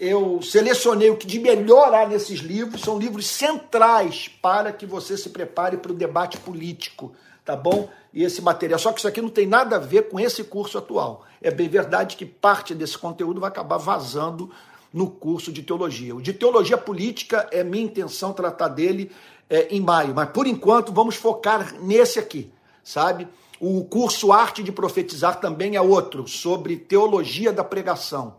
[0.01, 5.19] eu selecionei o que de melhor há nesses livros, são livros centrais para que você
[5.19, 7.13] se prepare para o debate político,
[7.45, 7.91] tá bom?
[8.15, 8.79] E esse material.
[8.79, 11.27] Só que isso aqui não tem nada a ver com esse curso atual.
[11.43, 14.51] É bem verdade que parte desse conteúdo vai acabar vazando
[14.99, 16.17] no curso de teologia.
[16.17, 19.13] O de teologia política é minha intenção tratar dele
[19.49, 23.29] é, em maio, mas por enquanto vamos focar nesse aqui, sabe?
[23.61, 28.35] O curso Arte de Profetizar também é outro, sobre teologia da pregação.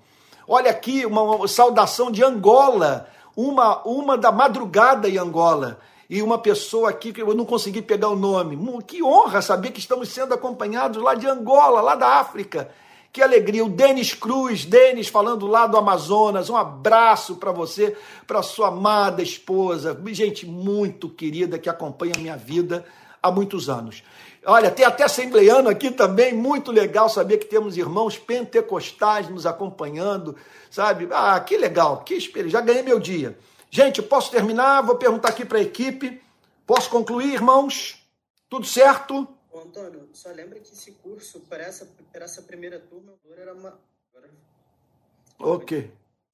[0.45, 3.07] Olha aqui uma saudação de Angola,
[3.37, 5.79] uma, uma da madrugada em Angola
[6.09, 8.57] e uma pessoa aqui que eu não consegui pegar o nome.
[8.83, 12.69] Que honra saber que estamos sendo acompanhados lá de Angola, lá da África.
[13.11, 13.65] Que alegria.
[13.65, 16.49] O Denis Cruz, Denis falando lá do Amazonas.
[16.49, 17.95] Um abraço para você,
[18.27, 19.99] para sua amada esposa.
[20.07, 22.85] Gente muito querida que acompanha a minha vida
[23.21, 24.03] há muitos anos.
[24.45, 30.35] Olha, tem até assembleiano aqui também, muito legal saber que temos irmãos pentecostais nos acompanhando,
[30.71, 31.09] sabe?
[31.11, 32.59] Ah, que legal, que experiência.
[32.59, 33.37] Já ganhei meu dia.
[33.69, 34.81] Gente, posso terminar?
[34.81, 36.21] Vou perguntar aqui para a equipe.
[36.65, 38.01] Posso concluir, irmãos?
[38.49, 39.27] Tudo certo?
[39.51, 43.79] Ô, Antônio, só lembra que esse curso, para essa, para essa primeira turma, era uma.
[45.39, 45.91] Ok.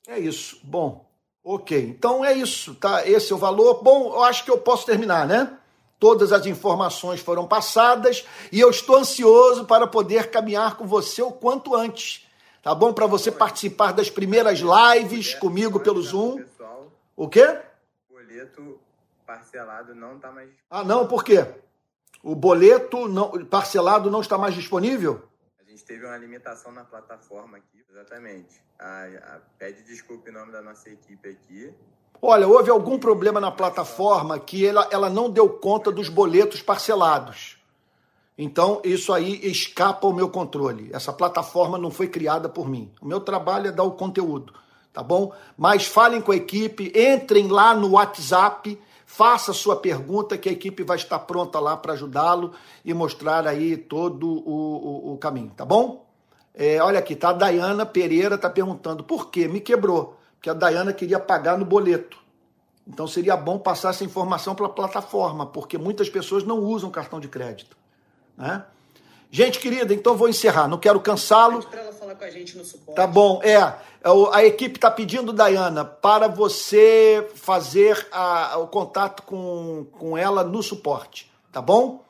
[0.07, 0.59] É isso.
[0.63, 1.05] Bom.
[1.43, 1.77] Ok.
[1.79, 3.07] Então é isso, tá?
[3.07, 3.83] Esse é o valor.
[3.83, 5.57] Bom, eu acho que eu posso terminar, né?
[5.99, 11.31] Todas as informações foram passadas e eu estou ansioso para poder caminhar com você o
[11.31, 12.27] quanto antes.
[12.61, 12.91] Tá bom?
[12.91, 16.43] Para você participar das primeiras lives comigo pelo Zoom.
[17.15, 17.61] O quê?
[18.09, 18.79] O boleto
[19.25, 21.45] parcelado não está mais Ah, não, por quê?
[22.25, 25.21] O boleto não, parcelado não está mais disponível?
[25.63, 28.59] A gente teve uma limitação na plataforma aqui, exatamente.
[28.79, 31.71] A, a, pede desculpa em nome da nossa equipe aqui.
[32.19, 37.63] Olha, houve algum problema na plataforma que ela, ela não deu conta dos boletos parcelados.
[38.35, 40.89] Então, isso aí escapa ao meu controle.
[40.91, 42.91] Essa plataforma não foi criada por mim.
[42.99, 44.51] O meu trabalho é dar o conteúdo
[44.95, 45.33] tá bom?
[45.57, 50.83] Mas falem com a equipe, entrem lá no WhatsApp, faça sua pergunta que a equipe
[50.83, 52.53] vai estar pronta lá para ajudá-lo
[52.83, 56.05] e mostrar aí todo o, o, o caminho, tá bom?
[56.53, 57.29] É, olha aqui, tá?
[57.29, 59.47] A Dayana Pereira tá perguntando por quê?
[59.47, 62.17] Me quebrou, porque a Dayana queria pagar no boleto.
[62.87, 67.19] Então seria bom passar essa informação para a plataforma, porque muitas pessoas não usam cartão
[67.19, 67.75] de crédito,
[68.37, 68.63] né?
[69.31, 71.65] Gente querida, então vou encerrar, não quero cansá-lo.
[72.17, 72.95] Com a gente no suporte.
[72.95, 73.55] Tá bom, é.
[74.31, 80.61] A equipe está pedindo, Dayana, para você fazer a, o contato com, com ela no
[80.61, 82.03] suporte, tá bom?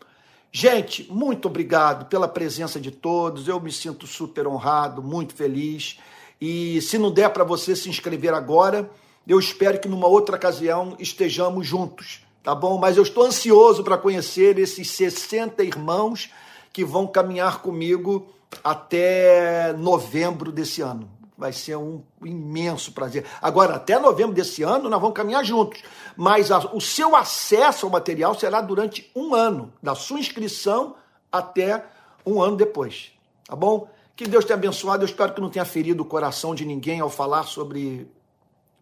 [0.52, 3.48] Gente, muito obrigado pela presença de todos.
[3.48, 6.00] Eu me sinto super honrado, muito feliz.
[6.40, 8.90] E se não der para você se inscrever agora,
[9.28, 12.78] eu espero que numa outra ocasião estejamos juntos, tá bom?
[12.78, 16.30] Mas eu estou ansioso para conhecer esses 60 irmãos
[16.76, 18.28] que vão caminhar comigo
[18.62, 21.10] até novembro desse ano.
[21.38, 23.26] Vai ser um imenso prazer.
[23.42, 25.82] Agora, até novembro desse ano, nós vamos caminhar juntos.
[26.18, 30.98] Mas a, o seu acesso ao material será durante um ano, da sua inscrição
[31.32, 31.86] até
[32.26, 33.14] um ano depois.
[33.48, 33.88] Tá bom?
[34.14, 35.04] Que Deus tenha abençoado.
[35.04, 38.06] Eu espero que não tenha ferido o coração de ninguém ao falar sobre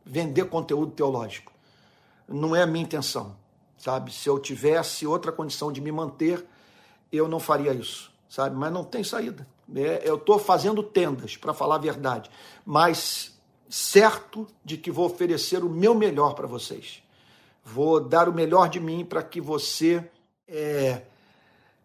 [0.03, 1.51] vender conteúdo teológico.
[2.27, 3.35] Não é a minha intenção,
[3.77, 4.11] sabe?
[4.11, 6.43] Se eu tivesse outra condição de me manter,
[7.13, 8.55] eu não faria isso, sabe?
[8.55, 9.47] Mas não tem saída.
[9.75, 12.29] É, eu estou fazendo tendas, para falar a verdade,
[12.65, 13.37] mas
[13.69, 17.03] certo de que vou oferecer o meu melhor para vocês.
[17.63, 20.09] Vou dar o melhor de mim para que você
[20.47, 21.03] é,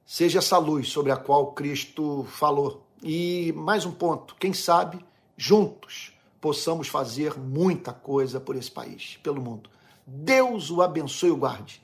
[0.05, 2.85] seja essa luz sobre a qual Cristo falou.
[3.03, 5.05] E mais um ponto: quem sabe,
[5.37, 9.70] juntos, possamos fazer muita coisa por esse país, pelo mundo.
[10.05, 11.83] Deus o abençoe e o guarde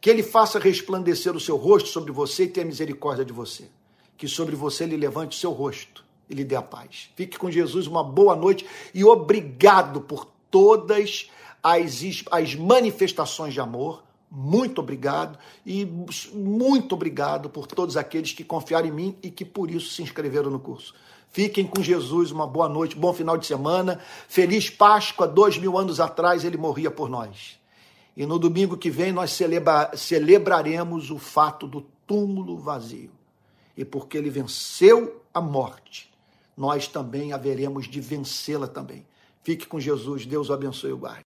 [0.00, 3.68] que ele faça resplandecer o seu rosto sobre você e tenha misericórdia de você.
[4.16, 7.10] Que sobre você ele levante o seu rosto e lhe dê a paz.
[7.16, 11.28] Fique com Jesus, uma boa noite e obrigado por todas
[11.62, 14.02] as, as manifestações de amor.
[14.30, 15.84] Muito obrigado e
[16.32, 20.50] muito obrigado por todos aqueles que confiaram em mim e que por isso se inscreveram
[20.50, 20.94] no curso.
[21.32, 24.00] Fiquem com Jesus, uma boa noite, bom final de semana.
[24.28, 27.59] Feliz Páscoa, dois mil anos atrás ele morria por nós.
[28.16, 33.10] E no domingo que vem nós celebra, celebraremos o fato do túmulo vazio.
[33.76, 36.12] E porque ele venceu a morte,
[36.56, 39.06] nós também haveremos de vencê-la também.
[39.42, 41.18] Fique com Jesus, Deus o abençoe o guarde.